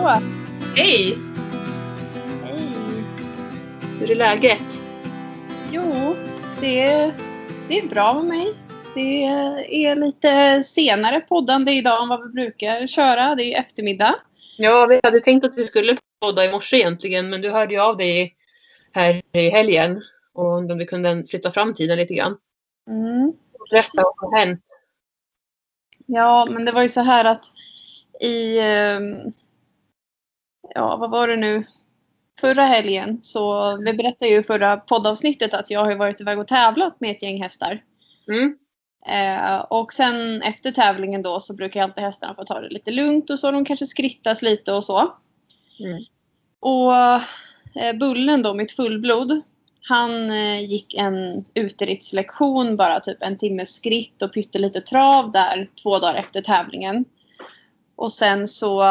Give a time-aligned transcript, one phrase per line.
[0.00, 0.26] Hallå!
[0.76, 1.18] Hej!
[2.44, 3.04] Hej!
[4.00, 4.62] Hur är läget?
[5.72, 6.16] Jo,
[6.60, 7.12] det,
[7.68, 8.54] det är bra med mig.
[8.94, 9.24] Det
[9.86, 13.34] är lite senare poddande idag än vad vi brukar köra.
[13.34, 14.14] Det är eftermiddag.
[14.58, 17.80] Ja, vi hade tänkt att vi skulle podda i morse egentligen, men du hörde ju
[17.80, 18.36] av dig
[18.92, 22.36] här i helgen och undrade om vi kunde flytta fram tiden lite grann.
[22.88, 23.32] Mm.
[23.70, 24.60] Berätta vad som hänt.
[26.06, 27.44] Ja, men det var ju så här att
[28.22, 28.60] i...
[30.74, 31.64] Ja, vad var det nu?
[32.40, 36.48] Förra helgen så vi berättade ju i förra poddavsnittet att jag har varit iväg och
[36.48, 37.82] tävlat med ett gäng hästar.
[38.28, 38.56] Mm.
[39.06, 43.30] Eh, och sen efter tävlingen då så brukar alltid hästarna få ta det lite lugnt
[43.30, 43.50] och så.
[43.50, 45.14] De kanske skrittas lite och så.
[45.80, 46.04] Mm.
[46.60, 46.94] Och
[47.82, 49.42] eh, Bullen då, mitt fullblod,
[49.82, 55.98] han eh, gick en uterittslektion, bara typ en timmes skritt och pyttelite trav där två
[55.98, 57.04] dagar efter tävlingen.
[57.96, 58.82] Och sen så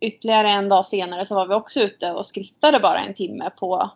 [0.00, 3.90] ytterligare en dag senare så var vi också ute och skrittade bara en timme på,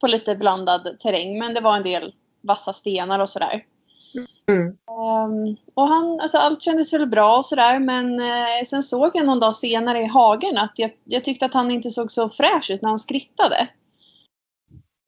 [0.00, 1.38] på lite blandad terräng.
[1.38, 3.64] Men det var en del vassa stenar och sådär.
[4.48, 4.66] Mm.
[4.66, 9.26] Ehm, och han, alltså allt kändes väl bra och sådär men eh, sen såg jag
[9.26, 12.70] någon dag senare i hagen att jag, jag tyckte att han inte såg så fräsch
[12.70, 13.68] ut när han skrittade.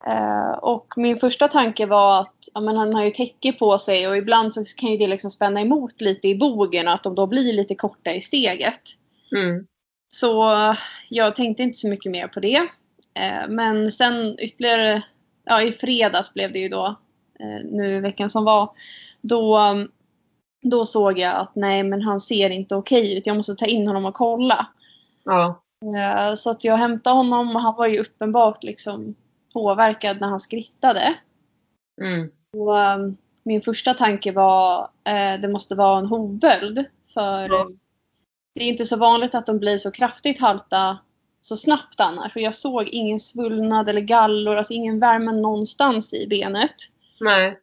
[0.07, 4.09] Eh, och min första tanke var att ja, men han har ju täcke på sig
[4.09, 7.15] och ibland så kan ju det liksom spänna emot lite i bogen och att de
[7.15, 8.81] då blir lite korta i steget.
[9.37, 9.67] Mm.
[10.09, 10.53] Så
[11.09, 12.57] jag tänkte inte så mycket mer på det.
[13.15, 15.05] Eh, men sen ytterligare,
[15.45, 16.87] ja i fredags blev det ju då,
[17.41, 18.71] eh, nu i veckan som var,
[19.21, 19.59] då,
[20.63, 23.27] då såg jag att nej men han ser inte okej ut.
[23.27, 24.67] Jag måste ta in honom och kolla.
[25.25, 25.63] Ja.
[25.97, 29.15] Eh, Så att jag hämtade honom och han var ju uppenbart liksom
[29.53, 31.15] påverkad när han skrittade.
[32.03, 32.31] Mm.
[32.53, 36.85] Och, min första tanke var eh, det måste vara en hovböld.
[37.15, 37.69] För Ja.
[38.59, 40.99] Det är inte så vanligt att de blir så kraftigt halta
[41.41, 42.33] så snabbt annars.
[42.33, 46.75] För jag såg ingen svullnad eller gallor, alltså ingen värme någonstans i benet.
[47.21, 47.59] Nej.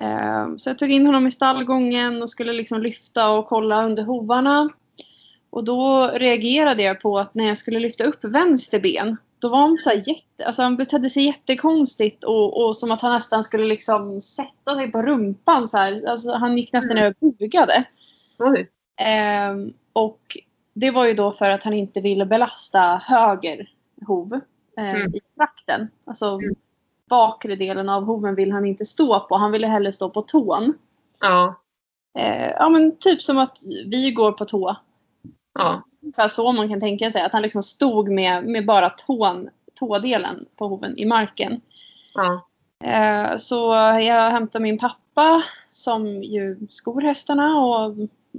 [0.00, 4.02] Eh, Så jag tog in honom i stallgången och skulle liksom lyfta och kolla under
[4.02, 4.70] hovarna.
[5.50, 9.58] Och då reagerade jag på att när jag skulle lyfta upp vänster ben då var
[9.58, 13.44] han så här jätte, alltså han betedde sig jättekonstigt och, och som att han nästan
[13.44, 16.08] skulle liksom sätta sig på rumpan så här.
[16.08, 17.04] Alltså han gick nästan Mm.
[17.04, 17.84] över och bugade.
[18.38, 18.70] Oj.
[19.00, 20.20] Ehm, och
[20.74, 23.70] det var ju då för att han inte ville belasta höger
[24.06, 24.40] hov
[24.78, 25.14] eh, Mm.
[25.14, 25.88] i trakten.
[26.04, 26.54] Alltså Mm.
[27.08, 29.36] bakre delen av hoven vill han inte stå på.
[29.36, 30.74] Han ville hellre stå på tån.
[31.20, 31.54] Ja.
[32.18, 34.76] Eh, ja men typ som att vi går på tå.
[35.54, 35.82] Ja.
[36.02, 37.22] Ungefär så man kan tänka sig.
[37.22, 41.60] Att han liksom stod med, med bara tån, tådelen på hoven i marken.
[42.14, 42.46] Ja.
[42.84, 47.94] Eh, så jag hämtade min pappa som ju skor hästarna och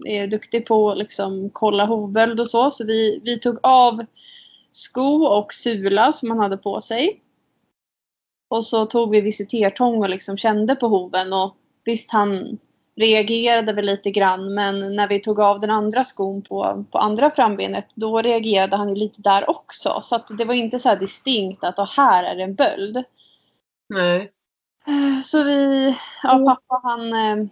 [0.06, 2.72] är duktig på att liksom kolla hovböld och så.
[2.72, 4.06] Så vi, vi tog av
[4.72, 7.22] sko och sula som han hade på sig.
[8.50, 11.55] Och så tog vi visitertång och liksom kände på hoven och
[11.85, 12.57] visst han
[12.95, 17.31] reagerade väl lite grann men när vi tog av den andra skon på, på andra
[17.31, 20.00] frambenet då reagerade han lite där också.
[20.01, 23.03] Så det var inte så här distinkt att "Åh, här är det en böld.
[23.89, 24.31] Nej.
[25.23, 27.47] Så vi, ja pappa han eh,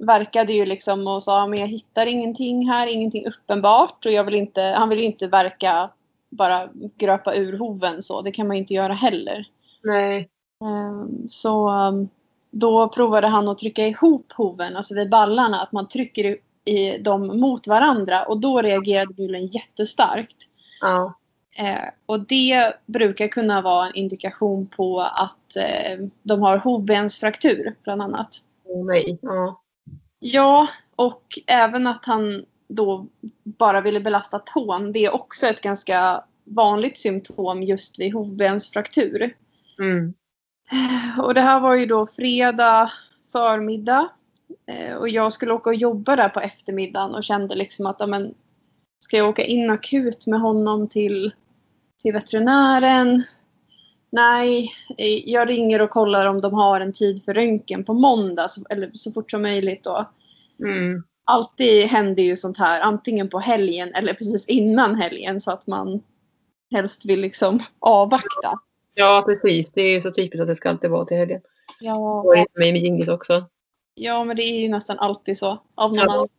[0.00, 4.34] verkade ju liksom och sa men jag hittar ingenting här, ingenting uppenbart och jag vill
[4.34, 5.90] inte, han vill ju inte verka
[6.30, 9.44] bara gröpa ur hoven så, det kan man ju inte göra heller.
[9.82, 10.28] Nej.
[10.64, 11.92] Eh, Så eh,
[12.50, 17.40] då provade han att trycka ihop hoven, alltså vid ballarna, att man trycker i- dem
[17.40, 20.36] mot varandra och då reagerade bulen jättestarkt.
[20.80, 21.14] Ja.
[21.56, 28.02] Eh, och det brukar kunna vara en indikation på att eh, de har hovbensfraktur bland
[28.02, 28.28] annat.
[28.64, 29.18] Åh, nej.
[29.22, 29.60] Ja.
[30.18, 33.06] Ja, och även att han då
[33.44, 34.92] bara ville belasta tån.
[34.92, 39.34] Det är också ett ganska vanligt symptom just vid hovbensfraktur.
[39.78, 40.14] Mm.
[41.22, 42.90] Och det här var ju då fredag
[43.32, 44.08] förmiddag.
[44.66, 48.06] Eh, och jag skulle åka och jobba där på eftermiddagen och kände liksom att ja,
[48.06, 48.34] men,
[49.00, 51.32] ska jag åka in akut med honom till,
[52.02, 53.24] till veterinären?
[54.10, 58.48] Nej, eh, jag ringer och kollar om de har en tid för röntgen på måndag,
[58.48, 60.04] så, eller så fort som möjligt då.
[60.64, 61.02] Mm.
[61.24, 66.02] Alltid händer ju sånt här, antingen på helgen eller precis innan helgen så att man
[66.74, 68.58] helst vill liksom avvakta.
[68.94, 69.72] Ja, precis.
[69.72, 71.40] Det är ju så typiskt att det ska alltid vara till helgen.
[71.80, 73.44] Ja, för mig med Djingis också.
[73.94, 75.62] ja men det är ju nästan alltid så.
[75.74, 76.02] Av någon Ja.
[76.12, 76.30] anledning.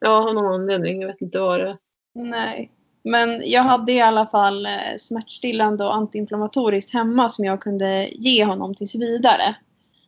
[0.00, 1.00] Ja, av någon anledning.
[1.00, 1.76] Jag vet inte vad det är.
[2.14, 2.70] Nej.
[3.02, 8.44] Men jag hade i alla fall eh, smärtstillande och antiinflammatoriskt hemma som jag kunde ge
[8.44, 9.56] honom tills vidare.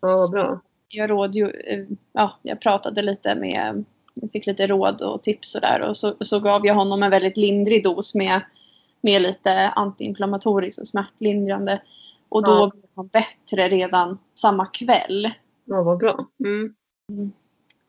[0.01, 0.61] Ja, bra.
[0.89, 3.85] Jag, råd, ju- eh, ja, jag pratade lite med,
[4.15, 7.11] jag fick lite råd och tips och där och så, så gav jag honom en
[7.11, 8.41] väldigt lindrig dos med
[9.03, 11.83] med lite antiinflammatoriskt och smärtlindrande.
[12.29, 12.71] Och då Ja.
[12.75, 15.31] blev han bättre redan samma kväll.
[15.65, 16.27] Ja, vad bra.
[16.45, 16.75] Mm.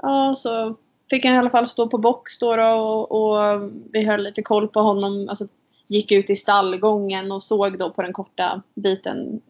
[0.02, 0.76] Ja, så
[1.12, 4.42] fick han i alla fall stå på box då, då och, och vi höll lite
[4.42, 5.30] koll på honom.
[5.30, 5.48] Alltså,
[5.88, 9.42] gick ut i stallgången och såg då på den korta biten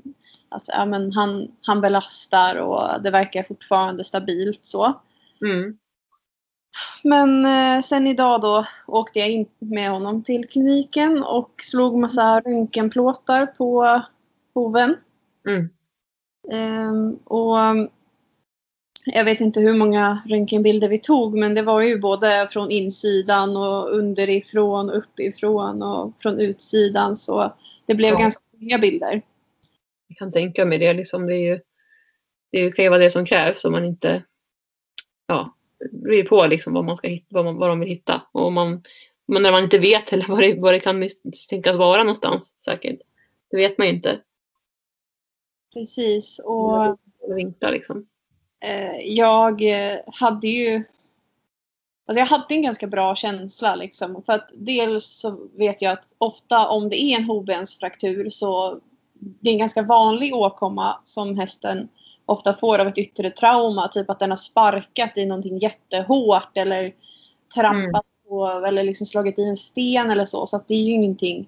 [0.50, 4.94] att ja, men han, han belastar och det verkar fortfarande stabilt så.
[5.46, 5.78] Mm.
[7.04, 12.40] Men eh, sen idag då åkte jag in med honom till kliniken och slog massa
[12.40, 14.02] röntgenplåtar på
[14.54, 14.98] hoven.
[15.48, 15.70] Mm.
[16.52, 17.58] Ehm, och
[19.06, 23.58] jag vet inte hur många röntgenbilder vi tog men det var ju både från insidan
[23.58, 27.54] och underifrån, uppifrån och från utsidan så
[27.86, 28.20] det blev Ja.
[28.20, 29.22] ganska många bilder.
[30.08, 30.94] Jag kan tänka mig det.
[30.94, 31.60] Liksom, det, är ju,
[32.52, 34.24] det kan ju vara det som krävs om man inte
[35.28, 35.56] ja,
[35.92, 38.22] bryr på liksom, vad, man ska vad, man, vad de vill hitta.
[38.32, 38.84] Och man,
[39.28, 43.00] men när man inte vet heller vad det, vad det kan misstänkas vara någonstans säkert.
[43.52, 44.20] Det vet man ju inte.
[45.74, 48.08] Precis och Eller vinklar liksom.
[48.62, 50.84] Eh, jag eh, hade ju
[52.06, 54.24] Alltså jag hade en ganska bra känsla liksom.
[54.26, 58.80] För att dels så vet jag att ofta om det är en hovbensfraktur så
[59.14, 61.90] det är en ganska vanlig åkomma som hästen
[62.26, 63.88] ofta får av ett yttre trauma.
[63.88, 66.94] Typ att den har sparkat i någonting jättehårt eller
[67.56, 70.48] trampat på eller liksom slagit i en sten eller så.
[70.48, 71.48] Så det är ju ingenting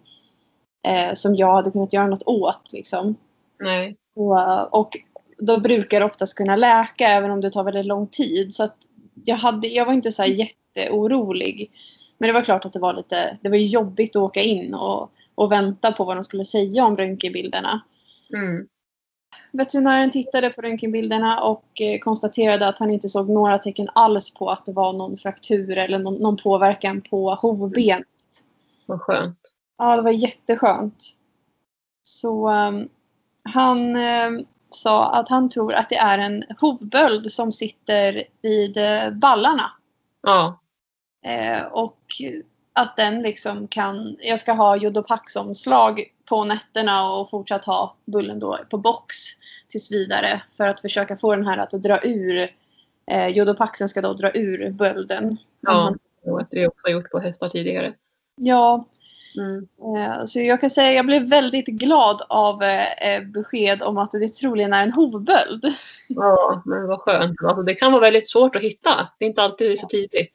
[0.87, 2.73] eh, som jag hade kunnat göra något åt.
[2.73, 3.15] Liksom.
[3.59, 3.95] Nej.
[4.15, 4.89] Och, och
[5.37, 8.53] då brukar det oftast kunna läka även om det tar väldigt lång tid.
[8.53, 8.67] Så
[9.25, 11.71] jag, hade, jag var inte så här jätteorolig.
[12.17, 15.11] Men det var klart att det var lite det var jobbigt att åka in och,
[15.35, 17.81] och vänta på vad de skulle säga om röntgenbilderna.
[18.33, 18.67] Mm.
[19.51, 24.49] Veterinären tittade på röntgenbilderna och eh, konstaterade att han inte såg några tecken alls på
[24.49, 28.03] att det var någon fraktur eller någon, någon påverkan på hovben.
[28.85, 29.39] Vad skönt.
[29.77, 31.03] Ja, det var jätteskönt.
[32.03, 32.89] Så ehm,
[33.43, 39.09] han ehm, sa att han tror att det är en hovböld som sitter vid eh,
[39.11, 39.71] ballarna.
[40.21, 40.59] Ja.
[41.25, 41.99] Eh, och
[42.73, 44.17] att den liksom kan...
[44.19, 49.15] Jag ska ha jodopaxomslag på nätterna och fortsatt ha bullen då på box
[49.67, 52.49] tills vidare för att försöka få den här att dra ur.
[53.11, 55.37] Eh, jodopaxen ska då dra ur bölden.
[55.59, 55.95] ja.
[56.25, 57.93] Och att vi också har gjort på hästar tidigare.
[58.35, 58.85] Ja,
[59.37, 59.67] Mm.
[59.97, 63.97] Eh, Så jag kan säga att jag blev väldigt glad av eh, eh, besked om
[63.97, 65.65] att det troligen är en hovböld.
[66.07, 67.43] Ja, men vad skönt.
[67.43, 69.09] Alltså, det kan vara väldigt svårt att hitta.
[69.19, 70.31] Det är inte alltid så tydligt.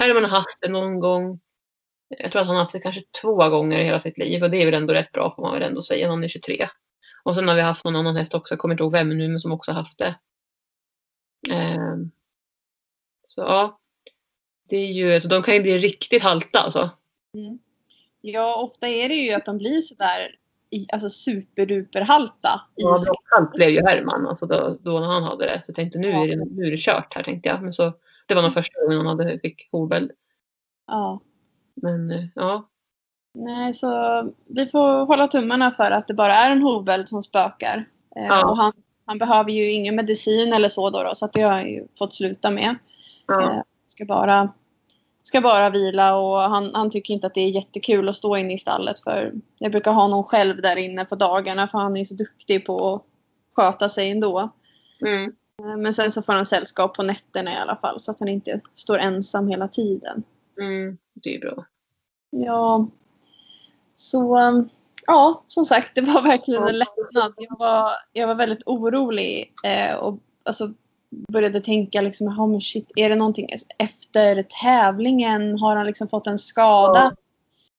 [0.00, 1.40] Här har man haft det någon gång.
[2.08, 4.50] Jag tror att han har haft det kanske två gånger i hela sitt liv och
[4.50, 6.08] det är väl ändå rätt bra får man väl ändå säga.
[6.08, 6.68] Han är 23.
[7.22, 9.28] Och sen har vi haft någon annan häst också, jag kommer inte ihåg vem nu,
[9.28, 10.14] men som också haft det.
[11.50, 12.10] Ehm.
[13.26, 13.78] Så ja.
[14.68, 16.90] Det är ju, så de kan ju bli riktigt halta alltså.
[18.28, 20.36] Ja, ofta är det ju att de blir sådär
[20.70, 22.60] i, alltså superduperhalta.
[22.74, 25.62] Ja, blockhalt blev ju Herman alltså då, då när han hade det.
[25.64, 27.62] Så jag tänkte nu är det, nu är det kört här tänkte jag.
[27.62, 27.92] Men så,
[28.26, 30.10] det var nog första gången han hade, fick hovböld.
[30.86, 31.20] Ja.
[31.74, 32.68] Men eh, ja,
[33.38, 33.88] Nej, så
[34.46, 37.84] vi får hålla tummarna för att det bara är en hovböld som spökar.
[38.16, 38.50] Eh, Ja.
[38.50, 38.72] Och han,
[39.06, 41.86] han behöver ju ingen medicin eller så då, då så att det har jag ju
[41.98, 42.76] fått sluta med.
[43.26, 43.42] ja.
[43.42, 44.52] Eh, ska bara,
[45.26, 48.54] ska bara vila och han, han tycker inte att det är jättekul att stå inne
[48.54, 52.04] i stallet för jag brukar ha någon själv där inne på dagarna för han är
[52.04, 53.02] så duktig på att
[53.56, 54.50] sköta sig ändå.
[55.06, 55.32] Mm.
[55.82, 58.60] Men sen så får han sällskap på nätterna i alla fall så att han inte
[58.74, 60.22] står ensam hela tiden.
[60.60, 60.98] Mm.
[61.14, 61.66] Det är bra.
[62.30, 62.88] Ja,
[63.94, 64.38] så
[65.06, 67.34] ja, som sagt, det var verkligen en lättnad.
[67.36, 70.72] Jag var, jag var väldigt orolig eh, och alltså,
[71.10, 73.48] började tänka liksom, jaha, men shit, är det någonting
[73.78, 75.58] efter tävlingen?
[75.58, 77.14] Har han liksom fått en skada?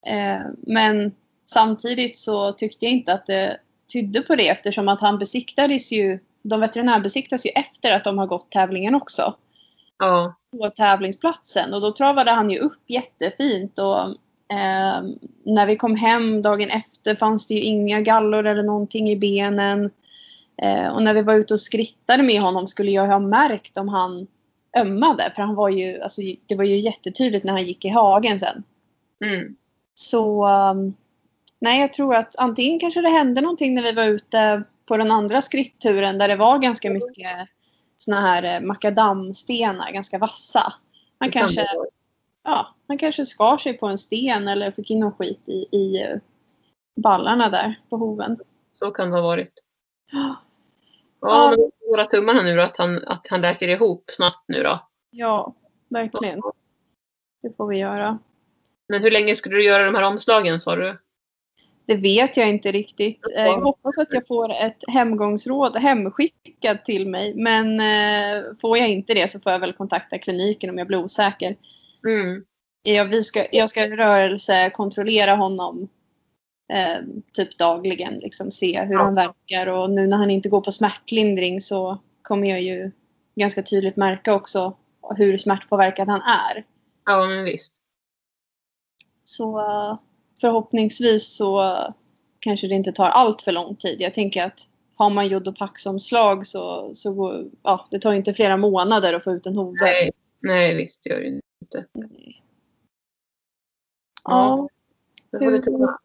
[0.07, 1.11] Eh, men
[1.45, 3.57] samtidigt så tyckte jag inte att det
[3.93, 8.25] tydde på det eftersom att han besiktades ju, de veterinärbesiktas ju efter att de har
[8.27, 9.35] gått tävlingen också
[9.99, 10.35] Ja.
[10.51, 13.99] på tävlingsplatsen och då travade han ju upp jättefint och
[14.57, 15.01] eh,
[15.43, 19.91] när vi kom hem dagen efter fanns det ju inga gallor eller någonting i benen.
[20.61, 23.87] Eh, och när vi var ute och skrittade med honom skulle jag ha märkt om
[23.87, 24.27] han
[24.77, 28.39] ömmade för han var ju, alltså, det var ju jättetydligt när han gick i hagen
[28.39, 28.63] sen.
[29.25, 29.55] Mm.
[29.95, 30.93] Så um,
[31.59, 35.11] nej, jag tror att antingen kanske det hände någonting när vi var ute på den
[35.11, 37.49] andra skritturen där det var ganska mycket
[37.97, 40.73] såna här eh, makadamstenar, ganska vassa.
[41.19, 41.67] Han kanske,
[42.43, 46.01] ja, han kanske skar sig på en sten eller fick in någon skit i, i
[46.01, 46.17] eh,
[47.01, 48.37] ballarna där på hoven.
[48.79, 49.53] Så kan det ha varit.
[51.21, 51.49] Ja.
[51.57, 54.87] Men våra tummarna nu då att han, att han läker ihop snabbt nu då.
[55.09, 55.55] Ja,
[55.89, 56.41] verkligen.
[57.41, 58.19] Det får vi göra.
[58.87, 60.97] Men hur länge skulle du göra de här omslagen sa du?
[61.85, 63.19] Det vet jag inte riktigt.
[63.35, 67.33] Eh, Jag hoppas att jag får ett hemgångsråd hemskickat till mig.
[67.35, 71.03] Men eh, får jag inte det så får jag väl kontakta kliniken om jag blir
[71.03, 71.55] osäker.
[72.07, 72.43] Mm.
[72.83, 75.89] Jag, vi ska, jag ska rörelsekontrollera honom
[76.73, 78.13] eh, typ dagligen.
[78.13, 79.03] Liksom, se hur Ja.
[79.03, 79.67] han verkar.
[79.67, 82.91] Och nu när han inte går på smärtlindring så kommer jag ju
[83.35, 84.77] ganska tydligt märka också
[85.17, 86.65] hur smärtpåverkad han är.
[87.05, 87.73] Ja, men visst.
[89.23, 89.99] Så eh,
[90.41, 91.77] förhoppningsvis så
[92.39, 94.01] kanske det inte tar allt för lång tid.
[94.01, 98.57] Jag tänker att har man jodopaxomslag så, så går, ja, det tar ju inte flera
[98.57, 99.81] månader att få ut en hovböld.
[99.81, 101.85] Nej, nej visst gör det inte.
[104.23, 104.69] Ja.
[105.31, 105.97] Det får vi Hur-.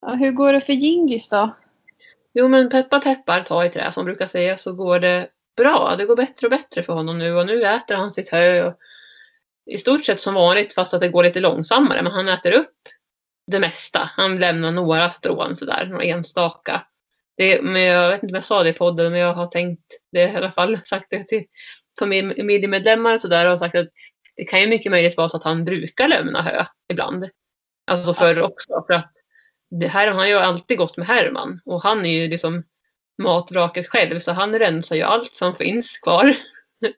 [0.00, 1.54] Ja, hur går det för Gingis då?
[2.34, 5.94] Jo, men peppar peppar, ta i trä som brukar säga, så går det bra.
[5.98, 8.66] Det går bättre och bättre för honom nu och nu äter han sitt hö.
[8.66, 8.74] Och
[9.66, 12.02] I stort sett som vanligt fast att det går lite långsammare.
[12.02, 12.76] Men han äter upp
[13.46, 14.10] det mesta.
[14.16, 16.86] Han lämnar några strån sådär, några enstaka.
[17.36, 19.82] Det, men jag vet inte om jag sa det i podden, men jag har tänkt
[20.12, 21.44] det i alla fall sagt det till
[21.98, 23.88] familjemedlemmar och sådär och sagt att
[24.36, 27.28] det kan ju mycket möjligt vara så att han brukar lämna hö ibland.
[27.90, 28.84] Alltså så förr också.
[28.86, 29.12] För att
[29.70, 32.62] det här han har ju alltid gått med Herman och han är ju liksom
[33.22, 36.36] matvraket själv så han rensar ju allt som finns kvar.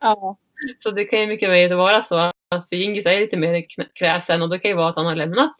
[0.00, 0.38] Ja.
[0.82, 3.64] Så det kan ju mycket väl vara så att Djingis är lite mer
[3.94, 5.56] kräsen och det kan ju vara att han har lämnat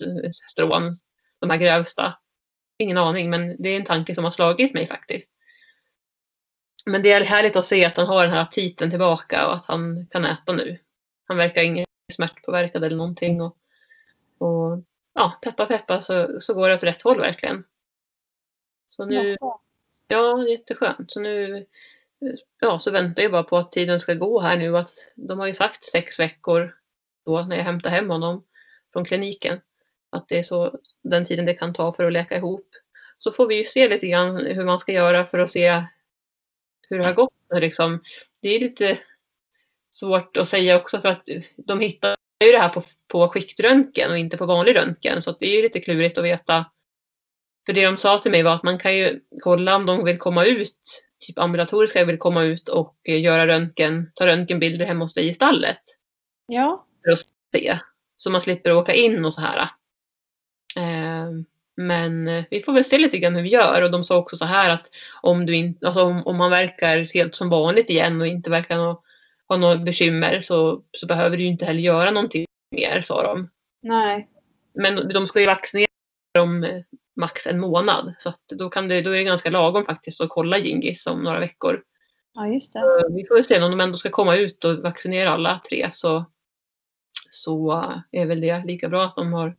[0.50, 0.94] strån,
[1.40, 2.14] de här grövsta.
[2.78, 5.28] Ingen aning men det är en tanke som har slagit mig faktiskt.
[6.86, 9.66] Men det är härligt att se att han har den här aptiten tillbaka och att
[9.66, 10.78] han kan äta nu.
[11.28, 13.40] Han verkar ingen smärtpåverkad eller någonting.
[13.40, 13.56] Och,
[14.38, 14.82] och
[15.14, 17.64] ja, peppa peppa så, så går det åt rätt håll verkligen.
[18.88, 19.36] Så nu,
[20.08, 21.12] Ja, jätteskönt.
[21.12, 21.66] Så nu
[22.60, 24.76] ja, så väntar jag bara på att tiden ska gå här nu.
[24.76, 26.74] Att de har ju sagt sex veckor
[27.24, 28.44] då när jag hämtar hem honom
[28.92, 29.60] från kliniken.
[30.10, 32.68] Att det är så den tiden det kan ta för att läka ihop.
[33.18, 35.84] Så får vi ju se lite grann hur man ska göra för att se
[36.88, 37.32] hur det har gått.
[37.54, 38.02] Liksom.
[38.40, 38.98] Det är lite
[39.90, 42.16] svårt att säga också för att de hittar
[42.46, 45.22] ju det här på, på skiktröntgen och inte på vanlig röntgen.
[45.22, 46.64] Så att det är ju lite klurigt att veta
[47.66, 50.18] för det de sa till mig var att man kan ju kolla om de vill
[50.18, 55.14] komma ut, typ ambulatoriska vill komma ut och eh, göra röntgen, ta röntgenbilder hemma hos
[55.14, 55.82] dig i stallet.
[56.46, 56.86] Ja.
[57.52, 57.78] Se.
[58.16, 59.58] Så man slipper åka in och så här.
[60.76, 61.30] Eh,
[61.76, 64.36] men eh, vi får väl se lite grann hur vi gör och de sa också
[64.36, 64.88] så här att
[65.22, 68.78] om, du in, alltså om, om man verkar helt som vanligt igen och inte verkar
[68.78, 69.02] ha,
[69.52, 73.50] ha några bekymmer så, så behöver du inte heller göra någonting mer, sa de.
[73.82, 74.28] Nej.
[74.74, 75.86] Men de ska ju vaccinera
[76.38, 76.82] om eh,
[77.16, 78.14] max en månad.
[78.18, 81.22] Så att då, kan det, då är det ganska lagom faktiskt att kolla Gingis om
[81.22, 81.82] några veckor.
[82.34, 82.80] Ja, just det.
[82.80, 86.24] Så Vi får se om de ändå ska komma ut och vaccinera alla tre så,
[87.30, 89.56] så är väl det lika bra att de har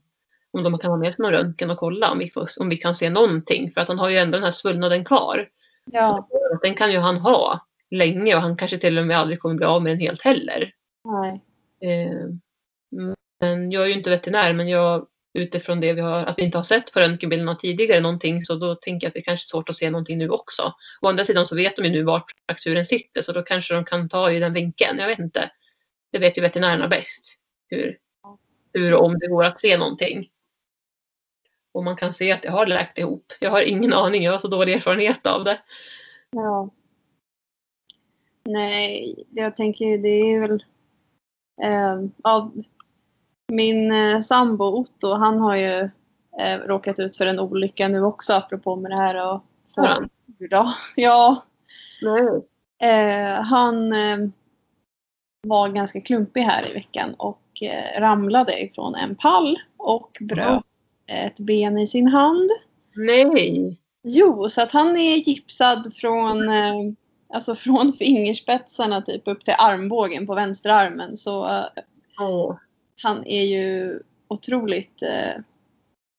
[0.58, 2.78] om de kan ha med sig någon röntgen och kolla om vi, får, om vi
[2.78, 3.72] kan se någonting.
[3.72, 5.50] För att han har ju ändå den här svullnaden kvar.
[5.86, 6.28] Ja.
[6.64, 9.66] Den kan ju han ha länge och han kanske till och med aldrig kommer bli
[9.66, 10.72] av med den helt heller.
[11.04, 11.42] Nej.
[11.82, 12.28] Eh,
[13.40, 16.58] men jag är ju inte veterinär men jag utifrån det vi har, att vi inte
[16.58, 19.70] har sett på röntgenbilderna tidigare någonting så då tänker jag att det kanske är svårt
[19.70, 20.74] att se någonting nu också.
[21.02, 23.86] Å andra sidan så vet de ju nu vart frakturen sitter så då kanske de
[23.86, 25.00] kan ta i den vinkeln.
[25.00, 25.52] Jag vet inte.
[26.12, 27.40] Det vet ju veterinärerna bäst.
[27.68, 27.98] Hur,
[28.74, 30.30] hur och om det går att se någonting.
[31.72, 33.34] Och man kan se att det har läkt ihop.
[33.40, 35.60] Jag har ingen aning, jag har så dålig erfarenhet av det.
[36.32, 36.70] Ja.
[38.50, 40.64] Nej, jag tänker ju det är väl...
[41.62, 42.52] Eh, ja,
[43.48, 45.90] min eh, sambo Otto, han har ju
[46.40, 49.44] eh, råkat ut för en olycka nu också apropå med det här och
[49.76, 49.82] få.
[50.96, 51.44] Ja,
[52.02, 52.42] Nej.
[52.92, 54.18] eh, han eh,
[55.48, 60.64] var ganska klumpig här i veckan och eh, ramlade ifrån en pall och bröt
[61.08, 62.50] ett ben i sin hand.
[62.96, 63.80] Nej.
[64.04, 66.94] Jo, så att han är gipsad från, eh,
[67.34, 71.18] alltså från fingerspetsarna typ upp till armbågen på vänsterarmen.
[71.18, 71.66] Så
[72.20, 72.56] Åh.
[73.02, 75.42] han är ju otroligt, eh,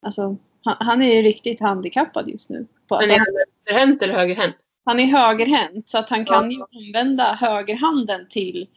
[0.07, 2.67] alltså han, han är ju riktigt handikappad just nu.
[2.89, 4.57] På, Men alltså, är han vänsterhänt eller högerhänt?
[4.85, 8.69] han är högerhänt så att han kan ju använda högerhanden till,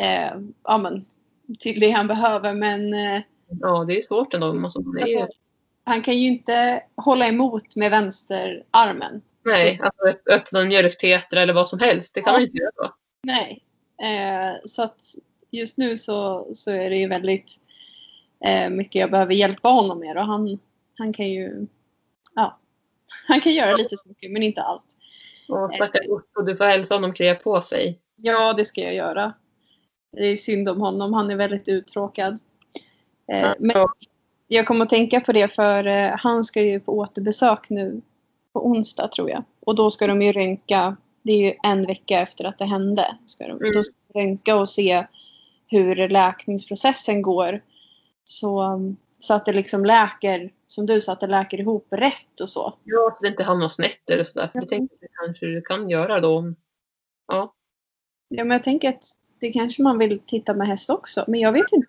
[0.00, 0.32] eh,
[0.64, 1.04] ja, men,
[1.58, 2.54] till det han behöver.
[2.54, 3.22] Men eh,
[3.60, 4.46] Ja, det är svårt ändå.
[4.46, 5.28] Alltså,
[5.84, 9.22] han kan ju inte hålla emot med vänsterarmen.
[9.44, 12.14] Nej, alltså öpp- öppna en mjölkteater eller vad som helst.
[12.14, 12.38] Det kan Ja.
[12.38, 12.94] man inte göra så.
[13.22, 13.64] Nej.
[14.02, 15.00] Eh, så att
[15.50, 17.52] just nu så, så är det ju väldigt
[18.46, 20.16] eh, mycket jag behöver hjälpa honom med.
[20.16, 20.58] Och han,
[20.98, 21.66] han kan ju
[22.34, 22.58] ja,
[23.28, 24.84] han kan göra lite så mycket men inte allt.
[25.48, 27.98] Och stackars Otto, du får hälsa honom krya på sig.
[28.16, 29.32] Ja, det ska jag göra.
[30.16, 31.12] Det är synd om honom.
[31.12, 32.38] Han är väldigt uttråkad.
[33.32, 33.86] Eh, men Ja.
[34.48, 38.00] Jag kommer att tänka på det för eh, han ska ju på återbesök nu
[38.54, 39.44] på onsdag tror jag.
[39.60, 43.18] Och då ska de ju röntga, det är ju en vecka efter att det hände.
[43.26, 43.72] Ska de, Mm.
[43.72, 45.06] Då ska de röntga och se
[45.66, 47.60] hur läkningsprocessen går.
[48.24, 52.40] Så, um, så att det liksom läker, som du sa, att det läker ihop rätt
[52.42, 52.74] och så.
[52.84, 54.48] Ja, så det inte hamnar snett eller sådär.
[54.52, 56.54] För det tänkte jag kanske du kan göra då.
[57.26, 57.54] Ja.
[58.28, 59.04] Ja, men jag tänker att
[59.40, 61.24] det kanske man vill titta med häst också.
[61.28, 61.88] Men jag vet inte.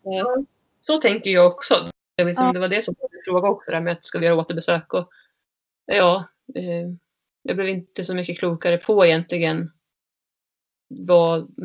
[0.82, 1.74] Så tänker jag också.
[2.16, 2.52] Jag vet, Ja.
[2.54, 4.94] Det var det som var min fråga också, där med att ska vi göra återbesök.
[4.94, 5.10] Och,
[5.86, 6.26] ja,
[7.42, 9.72] jag blev inte så mycket klokare på egentligen
[10.90, 11.56] vad,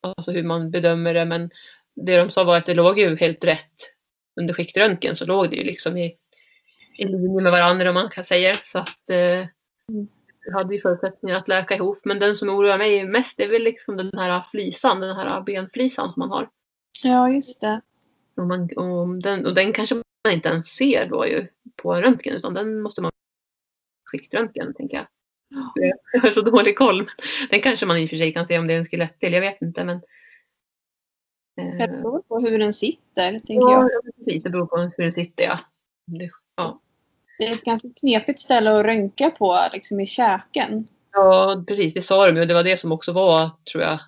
[0.00, 1.24] alltså hur man bedömer det.
[1.24, 1.50] Men
[1.94, 3.92] det de sa var att det låg ju helt rätt
[4.40, 5.16] under skiktröntgen.
[5.16, 6.16] Så låg det ju liksom i,
[6.98, 8.54] i linje med varandra om man kan säga.
[8.64, 9.48] Så att eh,
[9.88, 10.08] Mm.
[10.52, 12.00] hade ju förutsättningar att läka ihop.
[12.04, 16.12] Men den som oroar mig mest är väl liksom den här flisan, den här benflisan
[16.12, 16.48] som man har.
[17.02, 17.80] Ja, just det.
[18.36, 22.36] Och, man, och, den, och den kanske man inte ens ser då ju på röntgen
[22.36, 23.10] utan den måste man
[24.06, 25.06] skiktröntgen tänker jag.
[26.12, 27.06] Jag har så dålig koll.
[27.50, 29.40] Den kanske man i och för sig kan se om det är en skelettdel, jag
[29.40, 29.96] vet inte men.
[31.60, 33.90] Eh, Det beror på hur den sitter, tänker ja, jag.
[33.92, 34.42] ja, precis.
[34.42, 35.58] Det beror på hur den sitter ja.
[36.06, 36.80] Det, ja.
[37.38, 40.88] Det är ett ganska knepigt ställe att röntga på, liksom i käken.
[41.12, 43.98] ja, precis det sa de ju det var det som också var tror jag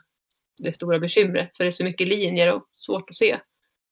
[0.63, 1.57] det stora bekymret.
[1.57, 3.39] För det är så mycket linjer och svårt att se.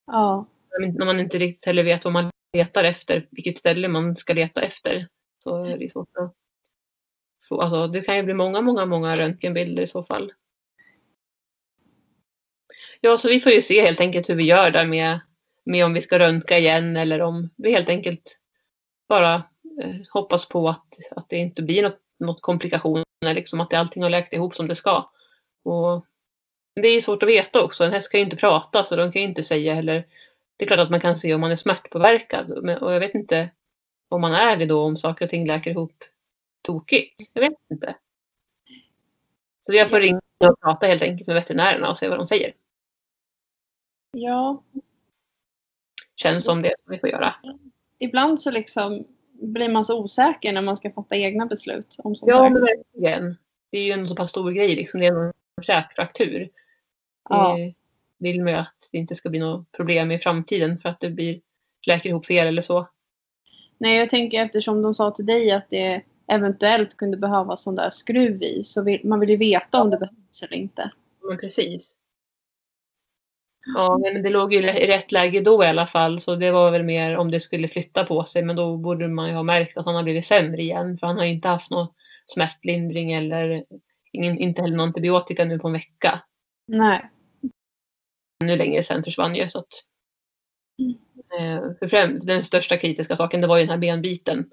[0.07, 0.47] Ja.
[0.79, 4.61] När man inte riktigt heller vet vad man letar efter, vilket ställe man ska leta
[4.61, 5.07] efter.
[5.47, 6.35] Så är det svårt att
[7.49, 10.33] få, alltså det kan ju bli många, många, många röntgenbilder i så fall.
[13.01, 15.21] Ja, så vi får ju se helt enkelt hur vi gör där med,
[15.65, 18.39] med om vi ska röntga igen eller om vi helt enkelt
[19.09, 19.35] bara
[19.83, 23.05] eh, hoppas på att, att det inte blir något, något komplikationer,
[23.35, 25.11] liksom att det, allting har läkt ihop som det ska.
[25.65, 26.07] Och
[26.75, 27.85] det är ju svårt att veta också.
[27.85, 30.07] En häst kan ju inte prata så de kan ju inte säga heller.
[30.57, 33.15] Det är klart att man kan se om man är smärtpåverkad men, och jag vet
[33.15, 33.51] inte
[34.17, 36.05] om man är det då om saker och ting läker ihop
[36.63, 37.31] tokigt.
[37.33, 37.97] Jag vet inte.
[39.67, 42.53] Så jag får ringa och prata helt enkelt med veterinärerna och se vad de säger.
[44.13, 44.63] ja.
[46.17, 47.35] Känns som det som vi får göra.
[47.99, 52.31] Ibland så liksom blir man så osäker när man ska fatta egna beslut om sånt
[52.31, 52.51] Ja, där.
[52.51, 53.37] men verkligen.
[53.71, 54.75] Det är ju en så pass stor grej.
[54.77, 55.01] Liksom.
[55.01, 56.51] Det är en käkfraktur.
[57.29, 57.57] Ja.
[57.57, 57.75] Det
[58.19, 61.11] vill man ju att det inte ska bli något problem i framtiden för att det
[61.11, 61.41] blir
[61.87, 62.89] läker ihop fel eller så.
[63.79, 67.91] Nej, jag tänker eftersom de sa till dig att det eventuellt kunde behövas sån där
[67.91, 70.91] skruv i så vill, man vill ju veta om det behövs eller inte.
[71.29, 71.97] Men precis.
[73.75, 76.21] Ja, men det låg ju i rätt läge då i alla fall.
[76.21, 78.43] Så det var väl mer om det skulle flytta på sig.
[78.43, 80.99] Men då borde man ju ha märkt att han har blivit sämre igen.
[80.99, 81.87] För han har ju inte haft någon
[82.27, 83.65] smärtlindring eller
[84.13, 86.23] ingen, inte heller någon antibiotika nu på en vecka.
[86.67, 87.11] Nej.
[88.45, 89.49] Ännu längre sen försvann ju.
[89.49, 89.69] Så att,
[91.79, 94.51] för främ, den största kritiska saken det var ju den här benbiten.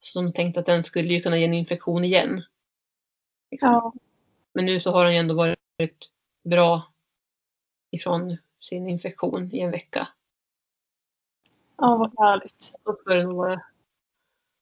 [0.00, 2.42] Så de tänkte att den skulle ju kunna ge en infektion igen.
[3.50, 3.70] Liksom.
[3.70, 3.92] Ja.
[4.54, 6.10] Men nu så har han ju ändå varit
[6.44, 6.92] bra
[7.90, 10.08] ifrån sin infektion i en vecka.
[11.76, 12.74] ja, vad härligt.
[12.84, 13.60] Då det nog vara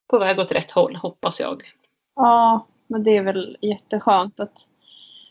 [0.07, 1.63] på väg åt rätt håll, hoppas jag.
[2.15, 4.59] Ja, men det är väl jätteskönt att,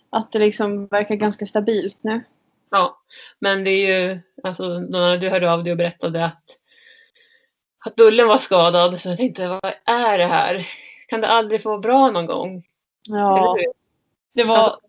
[0.09, 2.23] att det liksom verkar ganska stabilt nu.
[2.71, 3.01] Ja,
[3.39, 6.43] men det är ju, alltså när du hörde av dig och berättade att,
[7.85, 10.67] att bullen var skadad så jag tänkte, vad är det här?
[11.07, 12.63] Kan det aldrig få vara bra någon gång?
[13.09, 13.57] Ja,
[14.33, 14.79] det var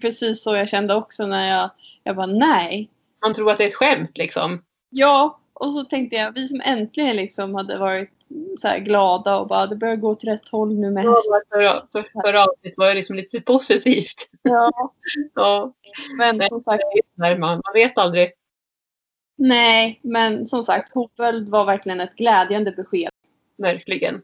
[0.00, 1.70] precis så jag kände också när jag,
[2.04, 2.90] jag bara nej.
[3.22, 4.64] Man tror att det är ett skämt liksom.
[4.90, 8.10] Ja, och så tänkte jag, vi som äntligen liksom hade varit
[8.58, 11.40] så här glada och bara det börjar gå åt rätt håll nu med Ja, hästen.
[11.50, 14.28] Förra, för, förra avsnittet var ju liksom lite positivt.
[14.42, 14.70] Ja,
[15.34, 15.72] Ja,
[16.18, 16.48] men Nej.
[16.48, 16.82] som sagt,
[17.16, 18.32] man, man vet aldrig.
[19.38, 23.10] nej, men som sagt, Hovöld var verkligen ett glädjande besked.
[23.58, 24.22] Verkligen.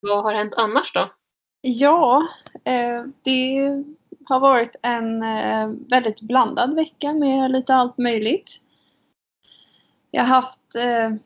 [0.00, 1.12] Vad har hänt annars då?
[1.60, 2.28] Ja,
[2.64, 3.58] eh, det
[4.28, 8.50] har varit en eh, väldigt blandad vecka med lite allt möjligt.
[10.10, 11.16] Jag har haft eh,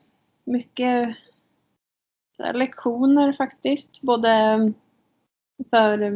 [0.45, 1.17] mycket
[2.38, 4.29] här, lektioner faktiskt, både
[5.71, 6.12] för eh,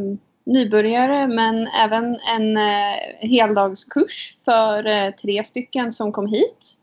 [0.47, 2.05] nybörjare men även
[2.37, 6.79] en eh, heldagskurs för eh, tre stycken som kom hit.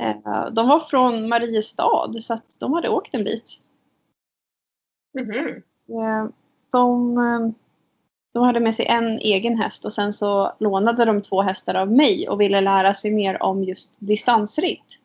[0.00, 3.62] Eh, de var från Mariestad så att de hade åkt en bit.
[5.88, 6.28] Eh,
[6.72, 7.50] De, eh,
[8.32, 11.92] de hade med sig en egen häst och sen så lånade de två hästar av
[11.92, 14.98] mig och ville lära sig mer om just distansritt.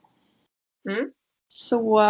[0.90, 1.12] Mm.
[1.48, 2.02] Så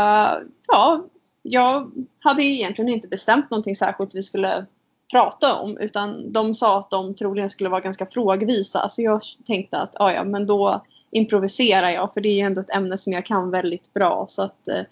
[0.67, 1.05] ja,
[1.41, 4.65] jag hade egentligen inte bestämt någonting särskilt vi skulle
[5.11, 8.89] prata om utan de sa att de troligen skulle vara ganska frågvisa.
[8.89, 12.61] Så jag tänkte att ja, ja, men då improviserar jag för det är ju ändå
[12.61, 14.25] ett ämne som jag kan väldigt bra.
[14.27, 14.83] Så att, eh,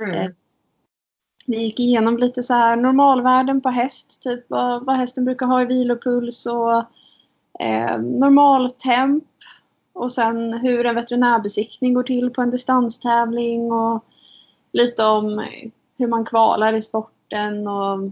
[0.00, 0.34] Mm.
[1.46, 5.62] Vi gick igenom lite så här normalvärden på häst, typ vad, vad hästen brukar ha
[5.62, 6.76] i vilopuls och
[7.64, 9.24] eh, normaltemp.
[9.92, 14.04] Och sen hur en veterinärbesiktning går till på en distanstävling och
[14.72, 15.46] lite om
[15.98, 18.10] hur man kvalar i sporten och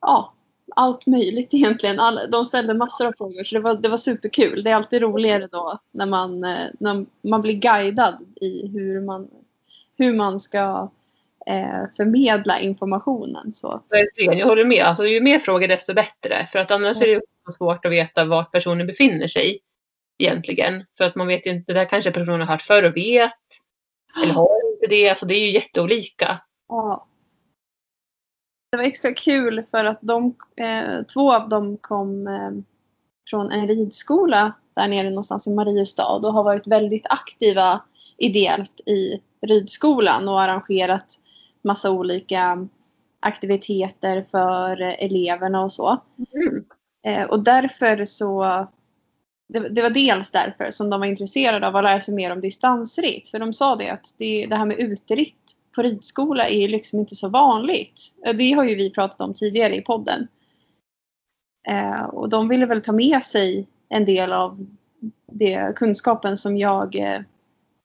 [0.00, 0.32] ja,
[0.76, 2.00] allt möjligt egentligen.
[2.00, 4.62] All, de ställde massor av frågor så det var, det var superkul.
[4.62, 9.28] Det är alltid roligare då när man, eh, när man blir guidad i hur man,
[9.96, 10.90] hur man ska
[11.50, 13.54] eh, förmedla informationen.
[13.54, 13.82] Så.
[13.90, 14.84] Verkligen, jag håller med.
[14.84, 16.48] Alltså, ju mer frågor desto bättre.
[16.52, 19.58] För att annars är det också svårt att veta vart personen befinner sig
[20.18, 20.84] egentligen.
[20.98, 23.32] För att man vet ju inte, det där kanske personen har hört förr och vet.
[24.22, 25.08] Eller har inte det.
[25.08, 26.40] Alltså det är ju jätteolika.
[26.68, 27.06] Ja.
[28.72, 32.50] Det var extra kul för att de, eh, två av dem kom eh,
[33.30, 37.80] från en ridskola där nere någonstans i Mariestad och har varit väldigt aktiva
[38.18, 41.06] ideellt i ridskolan och arrangerat
[41.64, 42.68] massa olika
[43.20, 45.98] aktiviteter för eleverna och så.
[46.34, 46.64] Mm.
[47.06, 48.66] Eh, och därför så
[49.52, 52.40] det, det var dels därför som de var intresserade av att lära sig mer om
[52.40, 53.28] distansritt.
[53.28, 56.98] För de sa det att det, det här med uteritt på ridskola är ju liksom
[56.98, 58.00] inte så vanligt.
[58.26, 60.28] Eh, Det har ju vi pratat om tidigare i podden.
[61.68, 64.66] Eh, och de ville väl ta med sig en del av
[65.32, 67.20] det kunskapen som jag, eh,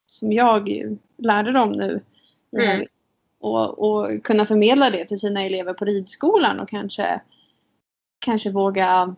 [0.05, 0.69] som jag
[1.17, 2.01] lärde dem nu.
[2.57, 2.87] Mm.
[3.45, 7.21] Och, och kunna förmedla det till sina elever på ridskolan och kanske,
[8.25, 9.15] kanske våga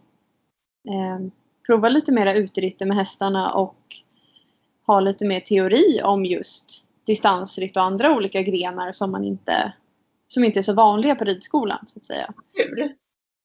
[0.89, 1.27] eh,
[1.65, 3.77] prova lite mera uteritter med hästarna och
[4.87, 9.73] ha lite mer teori om just distansritt och andra olika grenar som man inte
[10.27, 12.33] som inte är så vanliga på ridskolan så att säga.
[12.55, 12.93] Kul.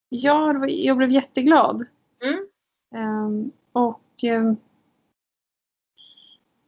[0.09, 1.87] Ja, var- jag blev jätteglad.
[2.25, 2.47] Mm.
[2.95, 4.57] Ehm, och ehm,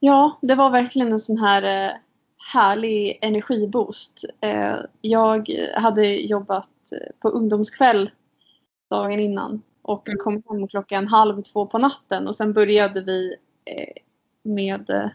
[0.00, 1.96] ja, det var verkligen en sån här eh,
[2.52, 4.24] härlig energiboost.
[4.40, 8.10] Eh, jag hade jobbat eh, på ungdomskväll
[8.90, 10.18] dagen innan och Mm.
[10.18, 14.02] kom hem klockan halv två på natten och sen började vi eh,
[14.42, 15.10] med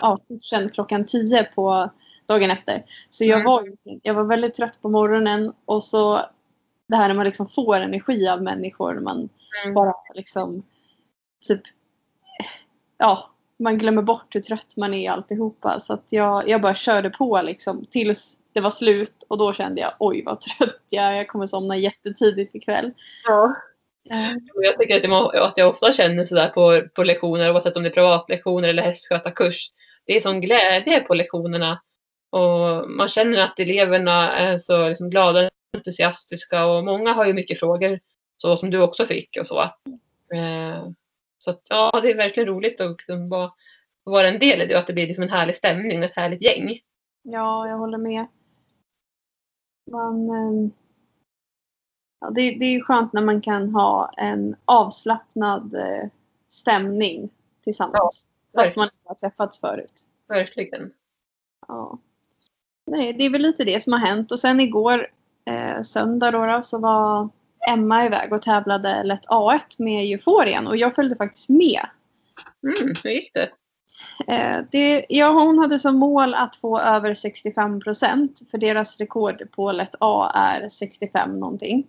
[0.00, 1.90] ja, kursen klockan tio på
[2.26, 2.84] dagen efter.
[3.10, 3.44] Så jag Mm.
[3.52, 6.20] var, jag var väldigt trött på morgonen och så
[6.88, 9.00] det här när man liksom får energi av människor.
[9.00, 9.28] Man
[9.64, 9.74] Mm.
[9.74, 10.62] bara liksom
[11.48, 11.60] typ
[12.98, 15.80] ja, man glömmer bort hur trött man är alltihopa.
[15.80, 19.80] Så att jag, jag bara körde på liksom tills det var slut och då kände
[19.80, 21.12] jag oj vad trött jag är.
[21.12, 22.92] Jag kommer somna jättetidigt ikväll.
[23.24, 23.56] Ja.
[24.10, 27.82] Eh, Jag tycker att jag, att jag ofta känner sådär på, på lektioner, oavsett om
[27.82, 29.70] det är privatlektioner eller hästskötarkurs.
[30.04, 31.82] Det är sån glädje på lektionerna.
[32.30, 37.32] Och man känner att eleverna är så liksom glada och entusiastiska och många har ju
[37.32, 38.00] mycket frågor,
[38.38, 39.60] så som du också fick och så.
[40.34, 40.88] Eh,
[41.46, 43.52] så att, ja, det är verkligen roligt att liksom vara,
[44.04, 46.16] vara en del i det och att det blir liksom en härlig stämning och ett
[46.16, 46.80] härligt gäng.
[47.22, 48.26] Ja, jag håller med.
[49.90, 50.70] Man, ehm,
[52.20, 56.08] ja, det, det är ju skönt när man kan ha en avslappnad eh,
[56.48, 57.30] stämning
[57.64, 58.26] tillsammans.
[58.54, 60.08] fast man inte har träffats förut.
[60.28, 60.92] Verkligen.
[61.68, 61.98] Ja.
[62.86, 64.32] Nej, det är väl lite det som har hänt.
[64.32, 65.12] Och sen igår,
[65.44, 67.28] eh, söndag då, då, så var
[67.68, 71.86] Emma iväg och tävlade lätt A1 med Euforien och jag följde faktiskt med.
[72.62, 73.50] Mm, hur gick det?
[74.26, 79.50] Eh, det, ja, hon hade som mål att få över 65 procent för deras rekord
[79.50, 81.86] på lätt A är 65 någonting.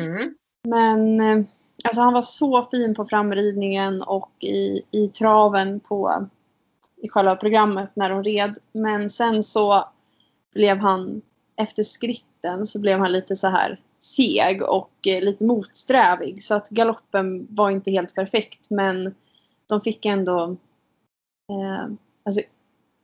[0.00, 0.34] Mm.
[0.68, 1.46] Men eh,
[1.84, 6.28] alltså han var så fin på framridningen och i, i traven på
[7.02, 8.58] i själva programmet när de red.
[8.72, 9.88] Men sen så
[10.54, 11.22] blev han
[11.56, 16.42] efter skritten så blev han lite så här seg och eh, lite motsträvig.
[16.42, 19.14] Så att galoppen var inte helt perfekt men
[19.66, 20.56] de fick ändå
[21.50, 21.92] eh,
[22.24, 22.40] alltså,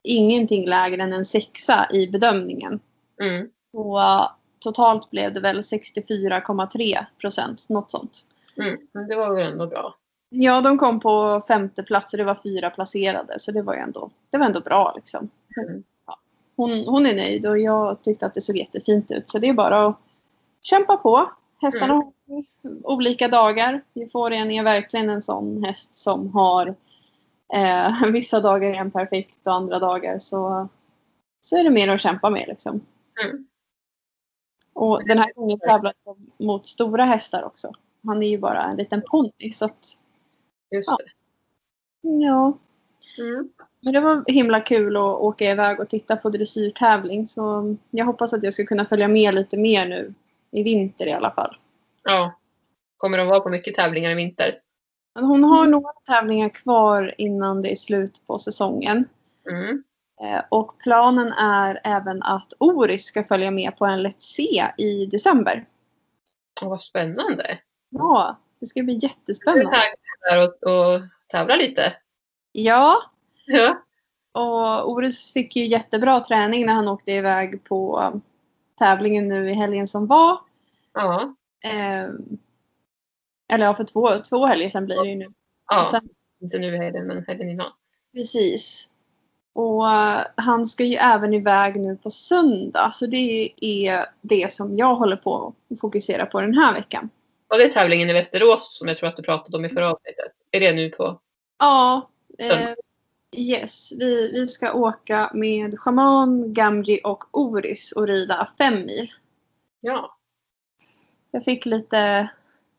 [0.02, 2.80] ingenting lägre än en sexa i bedömningen.
[3.22, 3.48] Mm.
[3.72, 4.28] Så eh,
[4.58, 8.26] totalt blev det väl 64,3 procent, något sånt.
[8.56, 9.08] Mm.
[9.08, 9.94] Det var väl ändå bra.
[10.28, 13.80] Ja, de kom på femte plats och det var fyra placerade så det var ju
[13.80, 15.28] ändå, det var ändå bra liksom.
[15.56, 15.82] Mm.
[16.06, 16.18] Ja.
[16.56, 19.52] Hon, hon är nöjd och jag tyckte att det såg jättefint ut så det är
[19.52, 19.98] bara att
[20.66, 21.30] kämpa på.
[21.60, 22.04] Hästarna Mm.
[22.26, 22.44] har
[22.92, 23.84] olika dagar.
[23.94, 26.74] Euphorian är verkligen en sån häst som har
[27.54, 30.68] eh, vissa dagar är en perfekt och andra dagar så,
[31.40, 32.80] så är det mer att kämpa med liksom.
[33.24, 33.46] Mm.
[34.72, 37.72] Och den här gången tävlade de mot stora hästar också.
[38.04, 39.98] Han är ju bara en liten ponny så att
[40.70, 40.96] Just Ja.
[40.96, 41.10] det.
[42.24, 42.58] ja.
[43.18, 43.48] Mm.
[43.80, 48.32] Men det var himla kul att åka iväg och titta på dressyrtävling så jag hoppas
[48.32, 50.14] att jag ska kunna följa med lite mer nu
[50.54, 51.56] i vinter i alla fall.
[52.02, 52.38] Ja.
[52.96, 54.58] Kommer de vara på mycket tävlingar i vinter?
[55.14, 59.04] Men hon har några tävlingar kvar innan det är slut på säsongen.
[59.50, 59.82] Mm.
[60.22, 65.06] Eh, Och planen är även att Oris ska följa med på en Let's Se i
[65.06, 65.66] december.
[66.62, 67.58] Och vad spännande.
[67.90, 69.70] Ja, det ska bli är jättespännande.
[69.70, 69.96] taggad
[70.30, 71.92] där och, och tävla lite.
[72.52, 72.96] Ja,
[73.46, 73.82] Ja.
[74.32, 78.12] och Oris fick ju jättebra träning när han åkte iväg på
[78.78, 80.38] tävlingen nu i helgen som var.
[80.94, 81.34] Ja.
[81.64, 82.08] Eh,
[83.52, 85.26] eller ja, för två, två helger sedan blir det ju nu.
[85.70, 85.84] Ja.
[85.90, 86.08] sen,
[86.40, 87.72] Inte nu i helgen, men helgen innan.
[88.14, 88.90] precis.
[89.52, 92.90] Och eh, han ska ju även iväg nu på söndag.
[92.92, 97.10] Så det är det som jag håller på att fokusera på den här veckan.
[97.48, 99.90] Och det är tävlingen i Västerås som jag tror att du pratade om i förra
[99.90, 100.32] avsnittet.
[100.50, 101.20] Är det nu på?
[101.58, 102.74] Ja, eh.
[103.38, 103.92] Yes.
[103.98, 109.12] Vi, vi ska åka med Shaman, Gamji och Oris och rida fem mil.
[109.80, 110.16] Ja.
[111.30, 112.28] Jag fick lite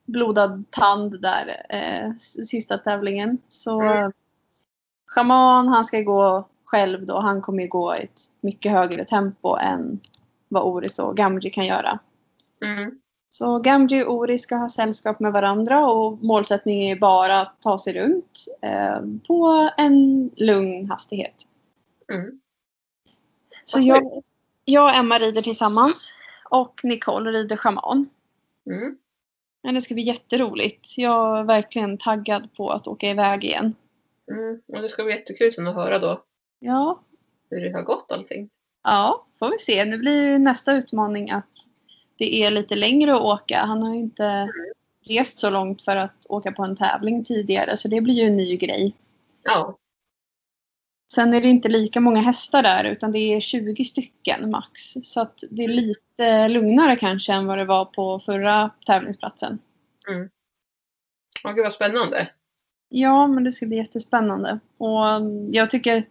[0.05, 2.15] blodad tand där eh,
[2.45, 3.37] sista tävlingen.
[3.47, 4.11] Så Mm.
[5.07, 7.19] Shaman han ska gå själv då.
[7.19, 9.99] Han kommer ju gå i ett mycket högre tempo än
[10.47, 11.99] vad Oris och Gamji kan göra.
[12.65, 12.99] Mm.
[13.37, 17.77] Så Gamji och Oris ska ha sällskap med varandra och målsättningen är bara att ta
[17.77, 21.35] sig runt eh, på en lugn hastighet.
[22.13, 22.39] Mm.
[23.65, 24.23] Så jag,
[24.65, 26.15] jag och Emma rider tillsammans
[26.49, 28.09] och Nicole rider Shaman.
[28.69, 28.97] Mm.
[29.63, 30.97] Men det ska bli jätteroligt.
[30.97, 33.75] Jag är verkligen taggad på att åka iväg igen.
[34.31, 34.61] Mm.
[34.67, 36.23] Och det ska bli jättekul sen att höra då
[36.59, 36.99] Ja,
[37.49, 38.49] hur det har gått allting.
[38.83, 39.85] ja, får vi se.
[39.85, 41.49] Nu blir ju nästa utmaning att
[42.17, 43.57] det är lite längre att åka.
[43.59, 44.49] Han har ju inte
[45.07, 48.35] rest så långt för att åka på en tävling tidigare så det blir ju en
[48.35, 48.93] ny grej.
[49.43, 49.77] Ja.
[51.11, 54.79] Sen är det inte lika många hästar där utan det är 20 stycken max.
[55.03, 59.59] Så att det är lite lugnare kanske än vad det var på förra tävlingsplatsen.
[61.43, 62.29] Åh, gud vad spännande.
[62.89, 64.59] Ja, men det ska bli jättespännande.
[64.77, 66.03] Och mm, jag tycker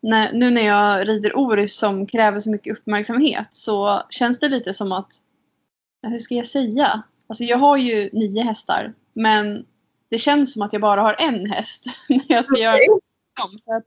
[0.00, 4.74] när, nu när jag rider Orus som kräver så mycket uppmärksamhet så känns det lite
[4.74, 5.12] som att,
[6.08, 7.02] hur ska jag säga?
[7.26, 9.64] Alltså jag har ju nio hästar men
[10.08, 13.00] det känns som att jag bara har en häst när jag ska göra dem.
[13.64, 13.82] För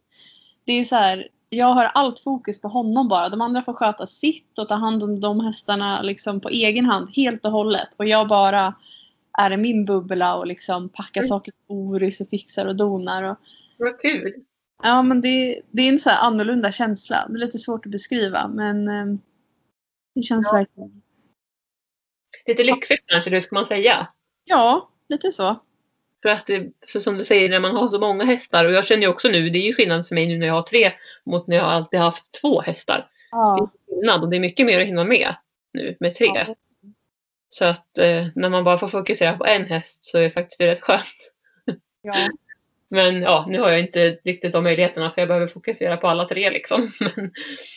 [0.66, 3.30] det är så här, jag har allt fokus på honom bara.
[3.30, 7.10] De andra får sköta sitt och ta hand om de hästarna liksom på egen hand
[7.16, 7.88] helt och hållet.
[7.98, 8.74] Och jag bara
[9.40, 11.28] är i min bubbla och liksom packar Mm.
[11.30, 13.24] saker på Orus och fixar och donar.
[13.24, 13.38] Och,
[13.78, 14.34] Vad kul.
[14.84, 17.26] ja, men det, det är en så annorlunda känsla.
[17.30, 19.18] Det är lite svårt att beskriva men eh,
[20.16, 20.58] det känns Ja.
[20.58, 21.02] verkligen...
[22.50, 24.08] Lite lyxigt kanske, det ska man säga.
[24.44, 25.60] Ja, lite så.
[26.22, 28.86] För att det, så som du säger, när man har så många hästar, och jag
[28.86, 30.92] känner ju också nu, det är ju skillnad för mig nu när jag har tre
[31.26, 33.10] mot när jag alltid haft två hästar.
[33.32, 33.58] Ja.
[33.60, 35.36] Det är skillnad och det är mycket mer att hinna med
[35.74, 36.28] nu med tre.
[36.36, 36.56] Ja.
[37.50, 40.62] Så att eh, när man bara får fokusera på en häst så är det faktiskt
[40.62, 41.04] rätt skönt.
[42.02, 42.14] Ja.
[42.92, 46.26] Men ja, nu har jag inte riktigt de möjligheterna för jag behöver fokusera på alla
[46.26, 46.92] tre liksom.
[47.00, 47.32] Men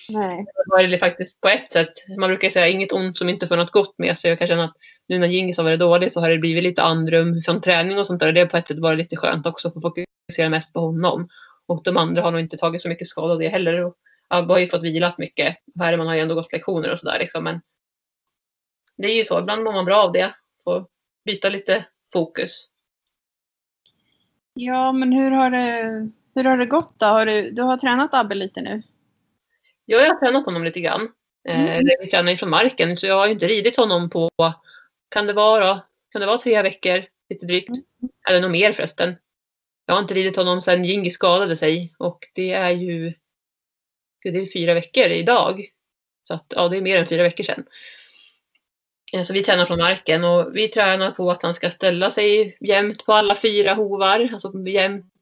[0.08, 0.86] Nej.
[0.86, 3.94] det faktiskt på ett sätt, man brukar säga inget ont som inte får något gott
[3.98, 4.76] med så jag kan känna att
[5.08, 8.06] nu när Gingis har varit dålig så har det blivit lite andrum från träning och
[8.06, 10.72] sånt där och det på ett sätt varit lite skönt också för att fokusera mest
[10.72, 11.28] på honom.
[11.66, 13.84] Och de andra har nog inte tagit så mycket skada av det heller.
[13.84, 13.94] Och
[14.28, 15.56] Abba har ju fått vilat mycket.
[15.80, 17.44] Herman har ju ändå gått lektioner och sådär liksom.
[17.44, 17.60] Men
[18.96, 20.34] det är ju så, ibland mår man bra av det.
[20.64, 20.88] Få
[21.24, 22.68] byta lite fokus.
[24.54, 27.06] Ja, men hur har det, hur har det gått då?
[27.06, 28.82] Har du, du har tränat Abbe lite nu?
[29.84, 31.08] Jag har tränat honom lite grann.
[31.48, 31.66] Eh, Mm.
[31.68, 34.30] eller vi tränar ifrån marken så jag har ju inte ridit honom på,
[35.14, 35.80] kan det vara,
[36.12, 37.68] kan det vara tre veckor lite drygt?
[37.68, 37.82] Mm.
[38.28, 39.16] Eller något mer förresten.
[39.86, 43.14] Jag har inte ridit honom sedan Gingis skadade sig och det är ju
[44.22, 45.66] det är fyra veckor idag.
[46.28, 47.64] Så att, ja, det är mer än fyra veckor sedan.
[49.12, 52.56] Eh, Så vi tränar från marken och vi tränar på att han ska ställa sig
[52.60, 54.30] jämnt på alla fyra hovar.
[54.32, 55.12] Alltså jämnt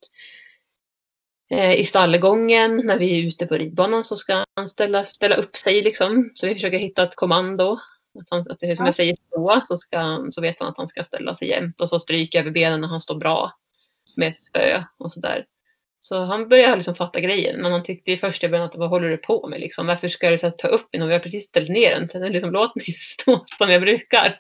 [1.51, 2.77] eh, i stallgången.
[2.77, 6.31] När vi är ute på ridbanan så ska han ställa, ställa upp sig liksom.
[6.35, 7.79] Så vi försöker hitta ett kommando.
[8.21, 8.89] Att, han, att det som Ja.
[8.89, 11.81] jag säger så, så, ska han, så vet han att han ska ställa sig jämnt
[11.81, 13.53] och så stryka över benen när han står bra
[14.17, 15.47] med spö och sådär.
[16.01, 17.63] Så han började liksom fatta grejen.
[17.63, 19.87] Men han tyckte i första början att vad håller du på med liksom?
[19.87, 22.09] Varför ska du så här, ta upp den vi har precis ställt ner den.
[22.09, 24.39] Sen liksom, låt mig stå som jag brukar.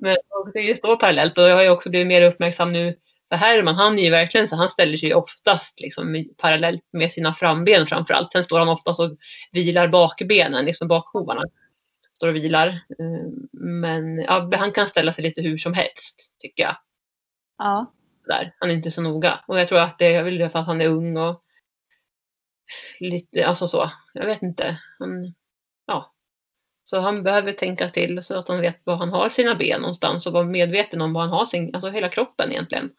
[0.00, 0.16] Men
[0.54, 2.96] det står parallellt och jag har ju också blivit mer uppmärksam nu.
[3.30, 7.12] För Herman han är ju verkligen så han ställer sig ju oftast liksom parallellt med
[7.12, 8.32] sina framben framförallt.
[8.32, 9.16] Sen står han oftast och
[9.52, 11.42] vilar bakbenen, liksom bakhovarna.
[12.16, 12.68] Står och vilar.
[12.68, 16.76] Eh, men ja, han kan ställa sig lite hur som helst tycker jag
[17.58, 17.92] Ja
[18.26, 18.54] där.
[18.58, 19.44] Han är inte så noga.
[19.46, 21.42] Och jag tror att det är väl för att han är ung och
[23.00, 23.92] lite, alltså så.
[24.12, 24.78] Jag vet inte.
[24.98, 25.34] Han,
[25.86, 26.14] ja.
[26.84, 30.26] Så han behöver tänka till så att han vet var han har sina ben någonstans
[30.26, 32.90] och vara medveten om var han har sin, alltså hela kroppen egentligen.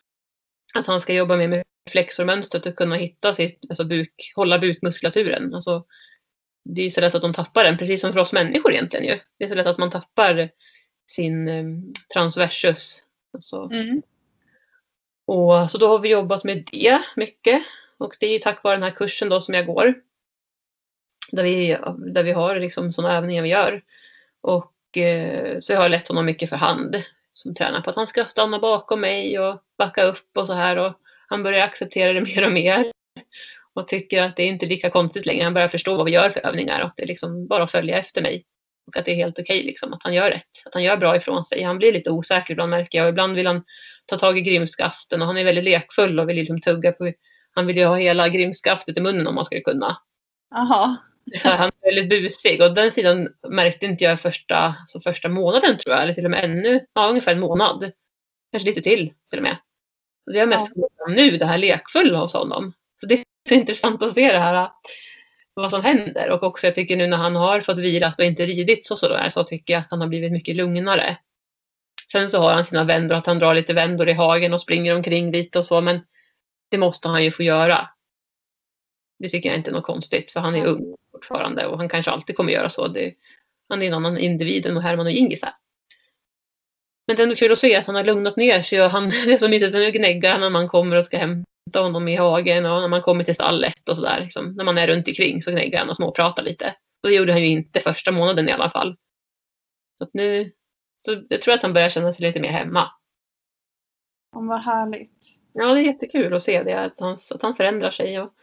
[0.73, 5.53] Att han ska jobba mer med flexormönstret och kunna hitta sitt, alltså buk, hålla bukmuskulaturen.
[5.53, 5.85] Alltså,
[6.69, 9.19] det är så lätt att de tappar den, precis som för oss människor egentligen ju.
[9.39, 10.49] Det är så lätt att man tappar
[11.05, 11.65] sin eh,
[12.13, 13.03] transversus.
[13.33, 13.69] Alltså.
[13.71, 14.01] Mm.
[15.25, 17.63] Och, så då har vi jobbat med det mycket.
[17.97, 19.95] Och det är tack vare den här kursen då som jag går.
[21.31, 21.77] Där vi,
[22.13, 23.83] där vi har liksom sådana övningar vi gör.
[24.41, 27.03] Och eh, så jag har lett honom mycket för hand.
[27.33, 30.77] Som tränar på att han ska stanna bakom mig och backa upp och så här.
[30.77, 30.93] Och
[31.27, 32.91] han börjar acceptera det mer och mer.
[33.73, 35.43] Och tycker att det är inte lika konstigt längre.
[35.43, 36.83] Han börjar förstå vad vi gör för övningar.
[36.83, 38.45] Och det är liksom bara att följa efter mig.
[38.87, 40.65] Och att det är helt okej okay, liksom, att han gör rätt.
[40.65, 41.63] Att han gör bra ifrån sig.
[41.63, 43.05] Han blir lite osäker ibland märker jag.
[43.05, 43.63] Och ibland vill han
[44.05, 45.21] ta tag i grimskaften.
[45.21, 47.11] Och han är väldigt lekfull och vill liksom tugga på.
[47.55, 49.97] Han vill ju ha hela grimskaftet i munnen om man skulle kunna.
[50.55, 50.97] Aha.
[51.43, 55.95] Han är väldigt busig och den sidan märkte inte jag första, alltså första månaden tror
[55.95, 56.03] jag.
[56.03, 57.91] Eller till och med ännu, ja ungefär en månad.
[58.51, 59.57] Kanske lite till till och med.
[60.33, 60.87] Det är mest ja.
[61.07, 62.73] nu, det här lekfulla hos honom.
[62.99, 64.69] Så det är så intressant att se det här
[65.53, 66.29] vad som händer.
[66.29, 69.29] Och också jag tycker nu när han har fått vilat och inte ridit så sådär
[69.29, 71.17] så tycker jag att han har blivit mycket lugnare.
[72.11, 74.95] Sen så har han sina vändor, att han drar lite vändor i hagen och springer
[74.95, 75.99] omkring lite och så men
[76.71, 77.89] det måste han ju få göra.
[79.19, 82.11] Det tycker jag inte är något konstigt för han är ung fortfarande och han kanske
[82.11, 82.87] alltid kommer göra så.
[82.87, 83.13] Det,
[83.69, 85.53] han är en annan individ än Herman och Ingis här.
[87.07, 89.09] Men det är ändå kul att se att han har lugnat ner sig och han,
[89.25, 92.15] det är så mysigt nu gnäggar han när man kommer och ska hämta honom i
[92.15, 94.19] hagen och när man kommer till stallet och sådär.
[94.19, 94.53] Liksom.
[94.55, 96.75] När man är runt omkring så gnäggar han och småpratar lite.
[97.03, 98.97] Och det gjorde han ju inte första månaden i alla fall.
[99.97, 100.51] Så nu,
[101.05, 102.91] så jag tror att han börjar känna sig lite mer hemma.
[104.35, 105.25] Om vad härligt.
[105.53, 108.19] Ja, det är jättekul att se det, att han, att han förändrar sig.
[108.19, 108.33] Och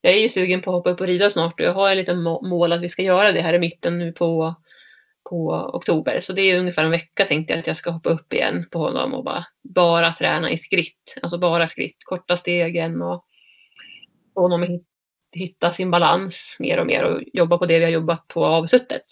[0.00, 1.96] jag är ju sugen på att hoppa upp och rida snart och jag har ett
[1.96, 4.54] litet mål att vi ska göra det här i mitten nu på,
[5.32, 6.20] på oktober.
[6.20, 8.78] Så det är ungefär en vecka tänkte jag att jag ska hoppa upp igen på
[8.78, 11.18] honom och bara, bara träna i skritt.
[11.22, 13.24] Alltså bara skritt, korta stegen och
[14.34, 14.82] få honom att
[15.32, 19.02] hitta sin balans mer och mer och jobba på det vi har jobbat på avsuttet.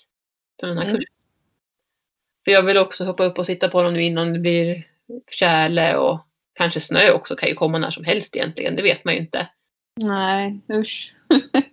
[0.61, 0.97] För den här mm.
[0.97, 1.15] kursen.
[2.45, 4.85] För jag vill också hoppa upp och sitta på honom nu innan det blir
[5.31, 8.77] tjäle och kanske snö också kan ju komma när som helst egentligen.
[8.77, 9.49] Det vet man ju inte.
[10.03, 11.15] Nej, usch.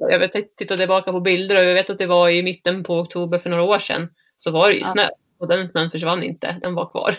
[0.00, 2.98] jag vet, tittade tillbaka på bilder och jag vet att det var i mitten på
[2.98, 4.08] oktober för några år sedan.
[4.38, 6.56] Så var det ju snö och den snön försvann inte.
[6.62, 7.18] Den var kvar.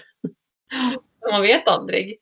[1.31, 2.19] man vet aldrig.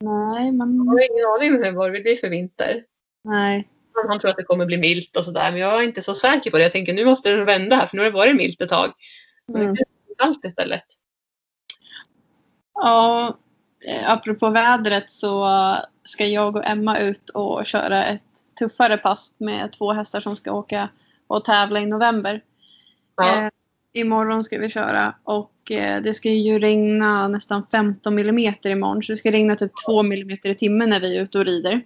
[0.00, 0.76] Nej, man...
[0.76, 2.84] man har ingen aning om vad det blir för vinter.
[3.24, 3.68] Nej.
[4.08, 6.50] Han tror att det kommer bli milt och sådär men jag är inte så säker
[6.50, 6.62] på det.
[6.62, 8.92] Jag tänker nu måste det vända här för nu har det varit milt ett tag.
[9.48, 9.74] Men mm.
[9.74, 10.84] det är kallt istället.
[12.74, 13.38] Ja,
[13.86, 15.48] eh, apropå vädret så
[16.04, 18.22] ska jag och Emma ut och köra ett
[18.58, 20.88] tuffare pass med två hästar som ska åka
[21.26, 22.42] och tävla i november.
[23.16, 23.44] Ja.
[23.44, 23.50] Eh,
[23.92, 29.12] imorgon ska vi köra och eh, det ska ju regna nästan 15 millimeter imorgon så
[29.12, 31.82] det ska regna typ 2 millimeter i timmen när vi är ute och rider.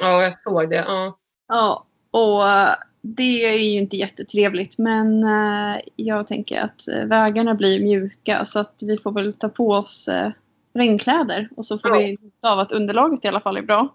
[0.00, 0.84] Ja, jag såg det.
[0.88, 7.04] Ja, ja och eh, det är ju inte jättetrevligt men eh, jag tänker att eh,
[7.04, 10.30] vägarna blir mjuka så att vi får väl ta på oss eh,
[10.74, 11.98] regnkläder och så får ja.
[11.98, 13.94] vi av att underlaget i alla fall är bra.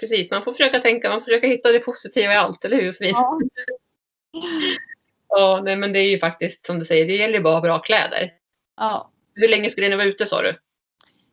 [0.00, 2.94] Precis, man får försöka tänka, man får försöka hitta det positiva i allt, eller hur
[3.00, 3.38] Ja.
[5.28, 7.78] ja, nej, men det är ju faktiskt som du säger, det gäller ju bara bra
[7.78, 8.32] kläder.
[8.76, 9.12] Ja.
[9.34, 10.48] Hur länge skulle ni vara ute sa du?
[10.48, 10.58] Ja,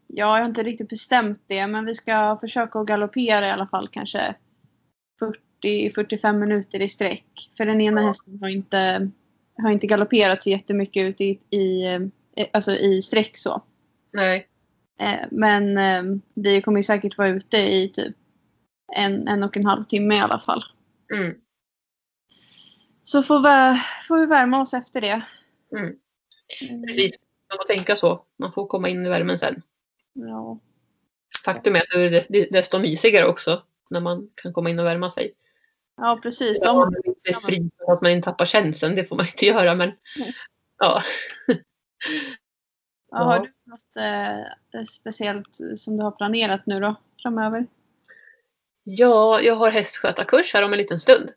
[0.08, 3.89] jag har inte riktigt bestämt det, men vi ska försöka att galoppera i alla fall
[3.91, 4.36] kanske
[5.63, 7.52] 40-45 minuter i sträck.
[7.58, 8.08] För den ena ja.
[8.08, 9.12] hästen har inte,
[9.58, 11.86] har inte galopperat så jättemycket ut i, i,
[12.52, 13.63] alltså i sträck så.
[14.13, 14.47] Nej.
[14.99, 18.15] Eh, men eh, vi kommer säkert vara ute i typ
[18.95, 20.63] en, en och en halv timme i alla fall.
[21.13, 21.36] Mm.
[23.03, 25.21] Så får vi, får vi värma oss efter det.
[25.77, 25.96] Mm.
[26.62, 26.83] mm.
[26.83, 27.12] Precis,
[27.50, 28.25] man får tänka så.
[28.39, 29.62] Man får komma in i värmen sen.
[30.13, 30.60] Ja.
[31.46, 31.89] Faktum är att
[32.29, 35.33] det är desto mysigare också när man kan komma in och värma sig.
[35.98, 36.60] Ja, precis.
[36.60, 36.65] De...
[36.65, 36.91] Ja,
[37.23, 40.31] det är fri att man inte tappar känslan, det får man inte göra men mm.
[40.77, 41.04] ja.
[43.12, 43.98] Ja, har du något
[44.75, 47.67] eh, speciellt som du har planerat nu då framöver?
[48.84, 51.31] Ja, jag har hästskötarkurs här om en liten stund.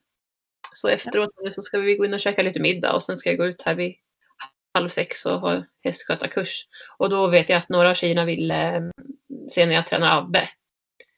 [0.74, 3.38] Så efteråt så ska vi gå in och käka lite middag och sen ska jag
[3.38, 3.94] gå ut här vid
[4.74, 6.66] halv sex och ha hästskötarkurs.
[6.98, 8.80] Och då vet jag att några av tjejerna vill eh,
[9.50, 10.48] se när jag tränar Abbe.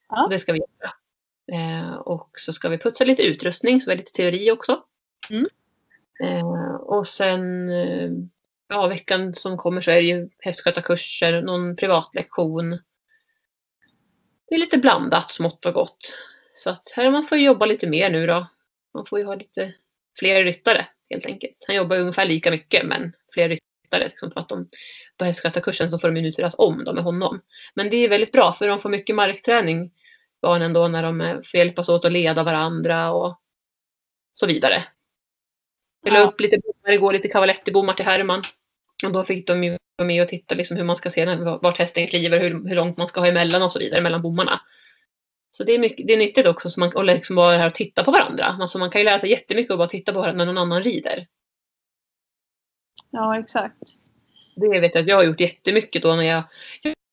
[0.08, 0.22] Ja.
[0.22, 0.92] Så det ska vi göra.
[1.52, 4.82] Eh, och så ska vi putsa lite utrustning, så vi har lite teori också.
[5.30, 5.46] Mm.
[6.22, 7.70] Eh, och sen
[8.68, 12.78] ja, veckan som kommer så är det ju hästskötarkurser, någon privatlektion.
[14.48, 16.18] Det är lite blandat smått och gott.
[16.54, 18.46] Så att här man får jobba lite mer nu då.
[18.94, 19.74] Man får ju ha lite
[20.18, 21.56] fler ryttare helt enkelt.
[21.66, 24.08] Han jobbar ungefär lika mycket men fler ryttare.
[24.08, 24.68] Liksom, för att de,
[25.16, 27.40] på hästskötarkursen så får de ju nu turas om då med honom.
[27.74, 29.90] Men det är väldigt bra för de får mycket markträning
[30.42, 33.40] barnen då när de eh, får hjälpas åt att leda varandra och
[34.34, 34.84] så vidare.
[36.06, 36.24] La Ja.
[36.24, 38.42] upp lite bommar igår, lite cavaletti-bommar till Herman.
[39.04, 41.78] Och då fick de ju vara med och titta liksom hur man ska se vart
[41.78, 44.60] hästen kliver, hur, hur långt man ska ha emellan och så vidare mellan bommarna.
[45.56, 47.74] Så det är, mycket, det är nyttigt också så man, och liksom vara här och
[47.74, 48.44] titta på varandra.
[48.44, 50.62] Alltså man kan ju lära sig jättemycket av att bara titta på varandra när någon
[50.62, 51.26] annan rider.
[53.10, 53.82] Ja, exakt.
[54.56, 56.42] Det vet jag att jag har gjort jättemycket då när jag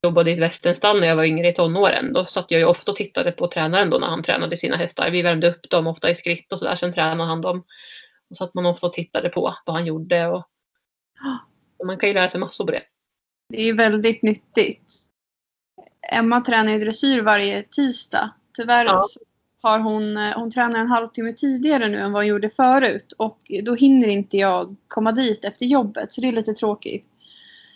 [0.04, 2.14] jobbade i ett västernstall när jag var yngre i tonåren.
[2.14, 5.12] Då satt jag ju ofta och tittade på tränaren då när han tränade sina hästar.
[5.12, 6.76] Vi värmde upp dem ofta i skritt och sådär.
[6.76, 7.64] Sen tränade han dem.
[8.30, 10.28] Och så att man ofta och tittade på vad han gjorde.
[10.28, 10.46] Och,
[11.78, 12.82] och man kan ju lära sig massor på det.
[13.50, 14.94] Det är ju väldigt nyttigt.
[16.12, 18.34] Emma tränar ju dressyr varje tisdag.
[18.58, 19.02] Tyvärr Ja.
[19.04, 19.20] så
[19.62, 23.14] har hon, eh, hon tränar en halvtimme tidigare nu än vad hon gjorde förut.
[23.18, 26.14] Och då hinner inte jag komma dit efter jobbet.
[26.14, 27.06] Så det är lite tråkigt.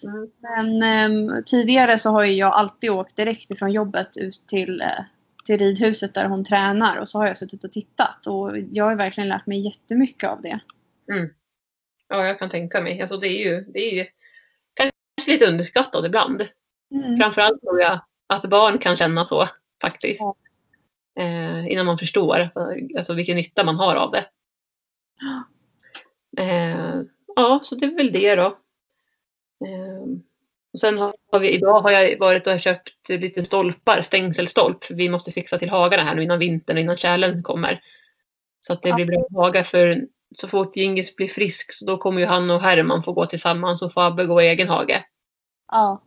[0.04, 0.30] Mm.
[0.40, 4.88] Men ehm, tidigare så har ju jag alltid åkt direkt ifrån jobbet ut till, eh,
[5.46, 6.98] till ridhuset där hon tränar.
[6.98, 8.28] Och så har jag suttit och tittat.
[8.28, 10.60] Och jag har verkligen lärt mig jättemycket av det.
[12.10, 13.02] Ja, jag kan tänka mig.
[13.02, 14.06] Alltså det är ju, det är ju
[14.74, 16.48] kanske lite underskattat ibland.
[17.22, 19.48] Framförallt tror jag att barn kan känna så
[19.82, 20.20] faktiskt.
[20.20, 20.36] Ja.
[21.20, 22.50] Eh, innan man förstår
[22.98, 24.26] alltså, vilken nytta man har av det.
[26.38, 27.02] Eh,
[27.36, 28.46] ja, så det är väl det då.
[29.66, 30.20] Eh,
[30.74, 34.92] och sen har vi, idag har jag varit och köpt lite stolpar, stängselstolp.
[34.92, 37.82] Vi måste fixa till hagarna här nu innan vintern och innan tjälen kommer.
[38.60, 40.08] Så att det blir bra hagar för
[40.38, 43.82] så fort Gingis blir frisk så då kommer ju han och Herman få gå tillsammans
[43.82, 45.06] och får Abbe gå i egen hage.
[45.72, 46.04] Ja.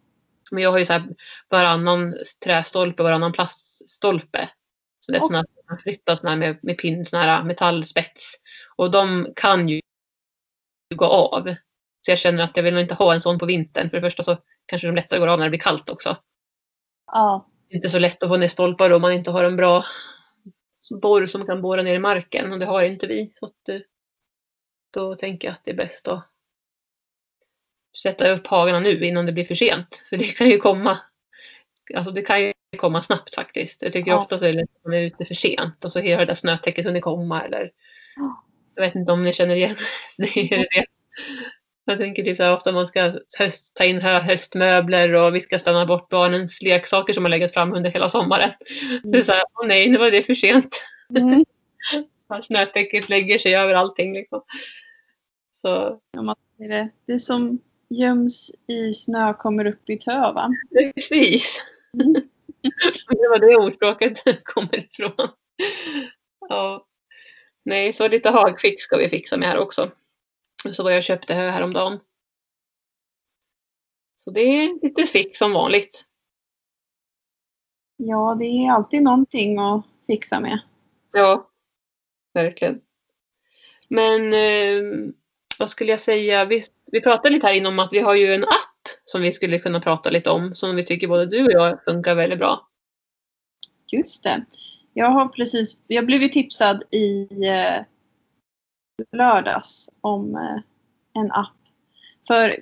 [0.51, 1.09] Men jag har ju så här
[1.49, 2.15] varannan
[2.45, 4.49] trästolpe, varannan plaststolpe.
[5.01, 8.35] Så det är såna här man flyttar såna här med, med pinn, såna här metallspets.
[8.77, 9.81] Och de kan ju
[10.95, 11.55] gå av.
[12.01, 13.91] Så jag känner att jag vill nog inte ha en sån på vintern.
[13.91, 16.17] För det första så kanske de lättare går av när det blir kallt också.
[17.13, 17.49] Ja.
[17.69, 19.85] Det är inte så lätt att få ner stolpar om man inte har en bra
[21.03, 22.53] borr som kan borra ner i marken.
[22.53, 23.33] Och det har inte vi.
[23.39, 23.81] Så att, eh,
[24.93, 26.29] då tänker jag att det är bäst att
[28.03, 30.05] sätta upp hagarna nu innan det blir för sent.
[30.09, 30.99] För det kan ju komma
[31.95, 33.83] Alltså det kan ju komma snabbt faktiskt.
[33.83, 34.19] Jag tycker Ja.
[34.19, 36.35] ofta så är det att man är ute för sent och så har det där
[36.35, 37.71] snötäcket hunnit komma eller
[38.17, 38.45] Ja.
[38.75, 39.77] jag vet inte om ni känner igen
[40.19, 40.85] det.
[41.85, 45.41] Jag tänker typ så här, ofta man ska höst, ta in hö, höstmöbler och vi
[45.41, 48.51] ska stanna bort barnens leksaker som har legat fram under hela sommaren.
[49.03, 50.77] Det är så här, åh nej, nu var det för sent.
[51.19, 51.45] Mm.
[52.43, 54.43] Snötäcket lägger sig över allting liksom.
[55.63, 56.01] Så
[56.57, 56.91] Det är det.
[57.07, 57.59] Det som
[57.89, 60.51] göms i snö kommer upp i tö va?
[60.95, 61.65] precis.
[61.95, 62.13] Mm.
[63.09, 65.29] det var det ordspråket kommer ifrån.
[66.49, 66.87] Ja.
[67.65, 69.91] Nej, så lite hagfix ska vi fixa med här också.
[70.73, 72.01] Så var jag köpte hö häromdagen.
[74.17, 76.05] Så det är lite fix som vanligt.
[77.97, 80.61] Ja, det är alltid någonting att fixa med.
[81.13, 81.51] Ja,
[82.35, 82.81] verkligen.
[83.89, 85.13] Men eh,
[85.63, 86.45] vad skulle jag säga?
[86.45, 89.59] Vi, vi pratade lite här inom att vi har ju en app som vi skulle
[89.59, 90.55] kunna prata lite om.
[90.55, 92.69] Som vi tycker både du och jag funkar väldigt bra.
[93.93, 94.45] Just det.
[94.93, 97.85] Jag har precis, jag blev ju tipsad i eh,
[99.13, 101.57] lördags om eh, en app.
[102.27, 102.57] För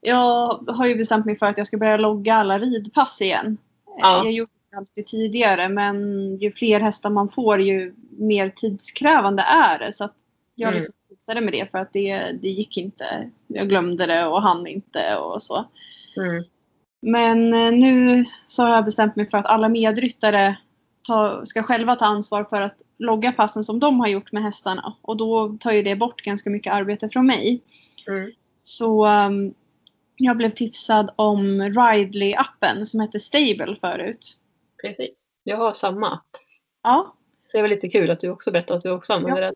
[0.00, 3.58] jag har ju bestämt mig för att jag ska börja logga alla ridpass igen.
[3.86, 4.20] Eh, Ja.
[4.24, 5.96] Jag gjorde det alltid tidigare men
[6.36, 9.92] ju fler hästar man får ju mer tidskrävande är det.
[9.92, 10.14] Så att
[10.54, 10.78] jag Mm.
[10.78, 10.94] liksom
[11.28, 13.30] slutade med det för att det, det gick inte.
[13.46, 15.64] Jag glömde det och hann inte och så.
[16.16, 16.44] Mm.
[17.02, 20.56] Men eh, nu så har jag bestämt mig för att alla medryttare
[21.02, 24.96] ta, ska själva ta ansvar för att logga passen som de har gjort med hästarna.
[25.02, 27.60] Och då tar ju det bort ganska mycket arbete från mig.
[28.08, 28.30] Mm.
[28.62, 29.54] Så ehm,
[30.16, 34.36] jag blev tipsad om Ridley-appen som hette Stable förut.
[34.82, 35.26] Precis.
[35.44, 36.30] Jag har samma app.
[36.82, 37.16] Ja,
[37.46, 39.54] Så det väl lite kul att du också berättar att du också använder den.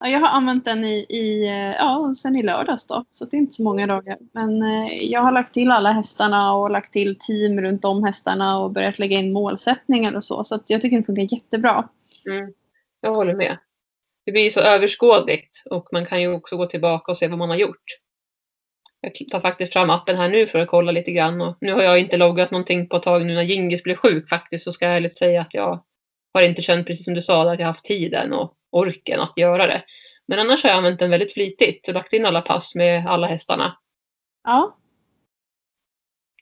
[0.00, 3.36] Ja, jag har använt den i, i, eh, ja, sen i lördags då, så det
[3.36, 4.18] är inte så många dagar.
[4.32, 8.58] Men eh, jag har lagt till alla hästarna och lagt till team runt om hästarna
[8.58, 10.44] och börjat lägga in målsättningar och så.
[10.44, 11.88] Så jag tycker den funkar jättebra.
[12.26, 12.52] Mm.
[13.00, 13.58] Jag håller med.
[14.26, 17.50] Det blir så överskådligt och man kan ju också gå tillbaka och se vad man
[17.50, 17.84] har gjort.
[19.00, 21.40] Jag tar faktiskt fram appen här nu för att kolla lite grann.
[21.40, 24.28] Och nu har jag inte loggat någonting på ett tag nu när Gingis blev sjuk
[24.28, 24.64] faktiskt.
[24.64, 25.82] Så ska jag ärligt säga att jag
[26.34, 29.66] har inte känt, precis som du sa, att jag haft tiden och orken att göra
[29.66, 29.84] det.
[30.26, 33.26] Men annars har jag använt den väldigt flitigt och lagt in alla pass med alla
[33.26, 33.78] hästarna.
[34.44, 34.76] Ja,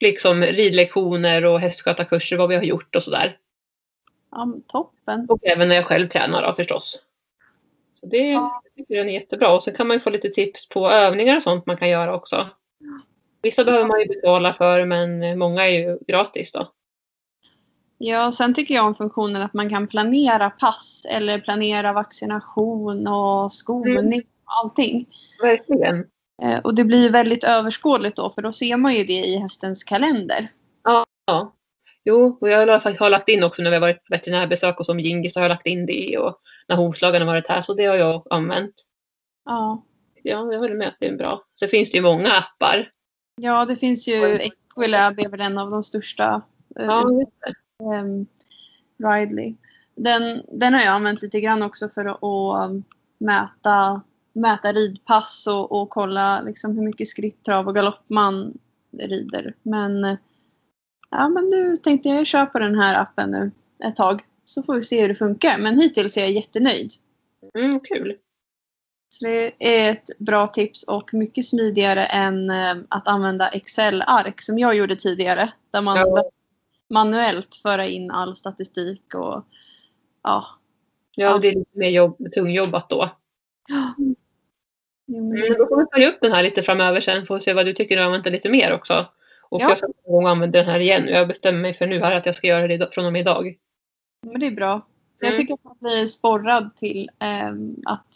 [0.01, 3.37] Liksom ridlektioner och hästskötarkurser, vad vi har gjort och sådär.
[4.31, 5.25] ja toppen.
[5.29, 7.01] Och även när jag själv tränar då, förstås.
[7.99, 8.61] Så det Ja.
[8.75, 9.55] tycker den är jättebra.
[9.55, 12.15] Och så kan man ju få lite tips på övningar och sånt man kan göra
[12.15, 12.47] också.
[13.41, 16.71] Vissa behöver man ju betala för men många är ju gratis då.
[18.01, 23.51] Ja, sen tycker jag om funktionen att man kan planera pass eller planera vaccination och
[23.51, 25.05] skolning och allting.
[25.41, 26.05] Verkligen.
[26.41, 29.83] Eh, Och det blir väldigt överskådligt då för då ser man ju det i hästens
[29.83, 30.51] kalender.
[30.83, 31.05] Ja.
[32.05, 32.67] Jo, och jag
[32.99, 35.49] har lagt in också när vi har varit på veterinärbesök och som Gingis har jag
[35.49, 38.73] lagt in det och när hovslagen har varit här så det har jag använt.
[39.45, 39.83] Ja.
[40.23, 41.43] Ja, jag håller med att det är bra.
[41.53, 42.91] Så finns det ju många appar.
[43.41, 46.41] Ja, det finns ju Equilab är väl en av de största.
[46.79, 47.53] eh, Ja, just det.
[47.83, 48.25] Ehm,
[48.97, 49.55] Ridley.
[49.95, 52.83] Den, den har jag använt lite grann också för att, um,
[53.17, 54.01] mäta,
[54.33, 58.57] mäta ridpass och, och kolla liksom hur mycket skritt, trav och galopp man
[58.97, 59.55] rider.
[59.61, 60.17] Men,
[61.09, 63.51] ja, men nu tänkte jag köpa den här appen nu
[63.83, 64.21] ett tag.
[64.45, 65.57] Så får vi se hur det funkar.
[65.57, 66.91] Men hittills är jag jättenöjd.
[67.59, 68.17] Mm, kul.
[69.09, 74.59] Så det är ett bra tips och mycket smidigare än eh, att använda Excel-ark som
[74.59, 75.53] jag gjorde tidigare.
[75.71, 76.29] Där man Ja.
[76.89, 79.45] Manuellt föra in all statistik och
[80.23, 80.45] ja.
[81.15, 83.09] Ja, det är lite mer jobb, tungjobbat då.
[83.69, 84.15] Men-
[85.31, 87.65] Mm, då får vi följa upp den här lite framöver sen får vi se vad
[87.65, 89.05] du tycker om den lite mer också.
[89.49, 89.69] Och Ja.
[89.69, 91.07] jag ska någon gång använda den här igen.
[91.07, 93.57] Jag bestämmer mig för nu här att jag ska göra det från och med idag.
[94.27, 94.87] Men det är bra.
[95.19, 95.37] Jag Mm.
[95.39, 98.07] tycker att man blir sporrad till ehm, att,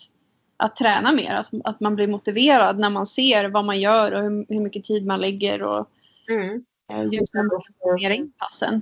[0.57, 1.34] att träna mer.
[1.34, 4.84] Alltså, att man blir motiverad när man ser vad man gör och hur, hur mycket
[4.84, 5.89] tid man lägger och
[6.30, 6.65] Mm.
[6.92, 8.82] Eh, just när man kan planera in passen.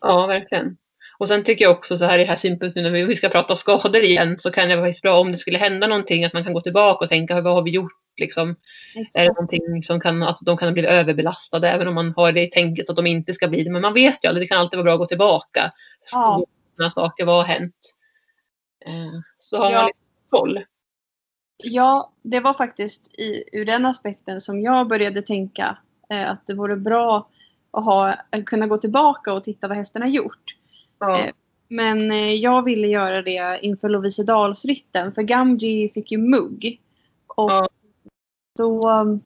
[0.00, 0.76] Ja, verkligen.
[1.18, 4.02] Och sen tycker jag också så här i här synpunkten när vi ska prata skador
[4.02, 6.60] igen så kan det vara bra om det skulle hända någonting att man kan gå
[6.60, 8.56] tillbaka och tänka vad har vi gjort liksom.
[9.14, 12.32] Är det någonting som kan, att de kan ha blivit överbelastade även om man har
[12.32, 13.70] det i tänket att de inte ska bli det.
[13.70, 15.72] Men man vet ju aldrig, det kan alltid vara bra att gå tillbaka.
[16.12, 16.44] Ja.
[16.94, 17.76] Saker vad har hänt.
[18.86, 19.78] Eh, Så har Ja.
[19.78, 19.98] man lite
[20.30, 20.64] koll.
[21.64, 25.78] Ja, det var faktiskt i, ur den aspekten som jag började tänka
[26.12, 27.28] att det vore bra
[27.70, 30.56] att ha, att kunna gå tillbaka och titta vad hästen har gjort.
[30.98, 31.18] Ja.
[31.20, 31.30] Eh,
[31.68, 36.80] Men eh, jag ville göra det inför Lovisedalsritten för Gamji fick ju mugg.
[37.26, 37.68] Och Ja.
[38.58, 39.20] då um,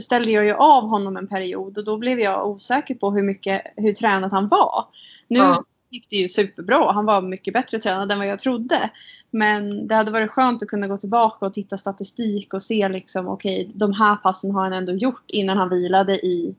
[0.00, 3.62] ställde jag ju av honom en period och då blev jag osäker på hur, mycket,
[3.76, 4.84] hur tränad han var.
[5.28, 5.64] Nu Ja.
[5.90, 6.92] Gick det ju superbra.
[6.92, 8.90] Han var mycket bättre tränad än vad jag trodde.
[9.30, 13.28] Men det hade varit skönt att kunna gå tillbaka och titta statistik och se liksom
[13.28, 16.54] okej, de här passen har han ändå gjort innan han vilade i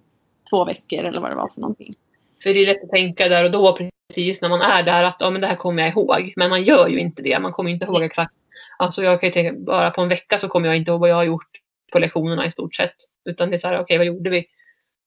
[0.49, 1.95] två veckor eller vad det var för någonting.
[2.43, 3.77] För det är lätt att tänka där och då
[4.09, 6.33] precis när man är där att ja, men det här kommer jag ihåg.
[6.35, 7.39] Men man gör ju inte det.
[7.39, 8.33] Man kommer inte ihåg exakt.
[8.77, 11.09] Alltså jag kan ju tänka bara på en vecka så kommer jag inte ihåg vad
[11.09, 11.49] jag har gjort
[11.91, 12.95] på lektionerna i stort sett.
[13.29, 14.45] Utan det är så här, okej vad gjorde vi?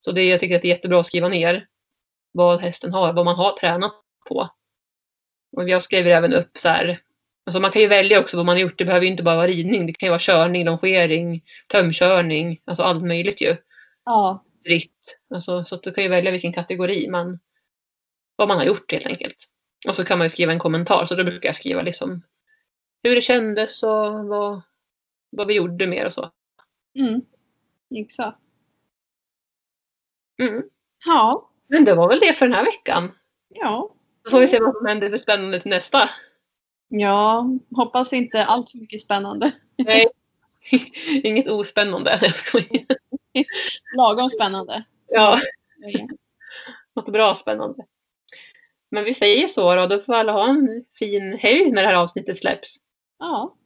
[0.05, 1.67] Så det, jag tycker att det är jättebra att skriva ner
[2.33, 4.49] vad hästen har, vad man har tränat på.
[5.57, 7.01] Och jag skriver även upp så här.
[7.47, 8.79] Alltså man kan ju välja också vad man har gjort.
[8.79, 9.87] Det behöver ju inte bara vara ridning.
[9.87, 12.61] Det kan ju vara körning, longering, tömkörning.
[12.65, 13.57] Alltså allt möjligt ju
[14.05, 15.19] Ja, ritt.
[15.35, 17.39] Alltså, så att du kan ju välja vilken kategori man,
[18.37, 19.49] vad man har gjort helt enkelt.
[19.89, 21.07] Och så kan man ju skriva en kommentar.
[21.07, 22.23] Så då brukar jag skriva liksom
[23.03, 24.63] hur det kändes och vad,
[25.31, 26.31] vad vi gjorde mer och så.
[26.99, 27.21] mm.
[27.95, 28.39] exakt.
[30.43, 30.63] Mm.
[31.07, 33.13] Ja, Men det var väl det för den här veckan.
[33.49, 33.95] ja.
[34.25, 36.11] Då får vi se vad som händer för spännande till nästa.
[36.89, 37.47] Ja,
[37.77, 39.51] hoppas inte allt för mycket spännande.
[39.77, 40.07] Nej.
[41.25, 42.19] Inget ospännande.
[42.23, 42.87] Jag skojar.
[43.97, 44.85] Lagom spännande.
[45.09, 45.39] Ja,
[46.95, 47.87] något bra spännande.
[48.91, 49.87] Men vi säger så då.
[49.87, 52.77] Då får alla ha en fin helg när det här avsnittet släpps.
[53.19, 53.57] Ja,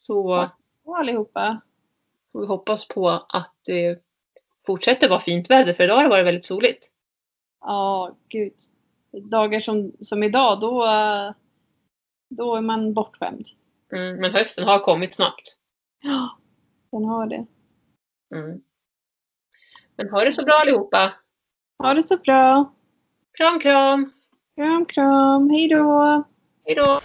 [0.00, 0.48] Så
[0.84, 1.60] och allihopa.
[2.32, 4.02] får vi hoppas på att det
[4.66, 6.90] fortsätter vara fint väder för idag har det varit väldigt soligt.
[7.66, 8.52] Ja, gud.
[9.30, 10.84] Dagar som, som idag, då,
[12.30, 13.46] då är man bortskämd.
[13.92, 15.56] Mm, men hösten har kommit snabbt.
[16.02, 16.38] Ja,
[16.92, 17.46] den har det.
[18.34, 18.60] Mm.
[19.96, 21.12] Men ha det så bra allihopa.
[21.78, 22.74] Ha det så bra.
[23.38, 24.12] Kram kram!
[24.56, 25.50] Kram, kram.
[25.50, 26.24] Hej då.
[26.64, 27.00] Hej då!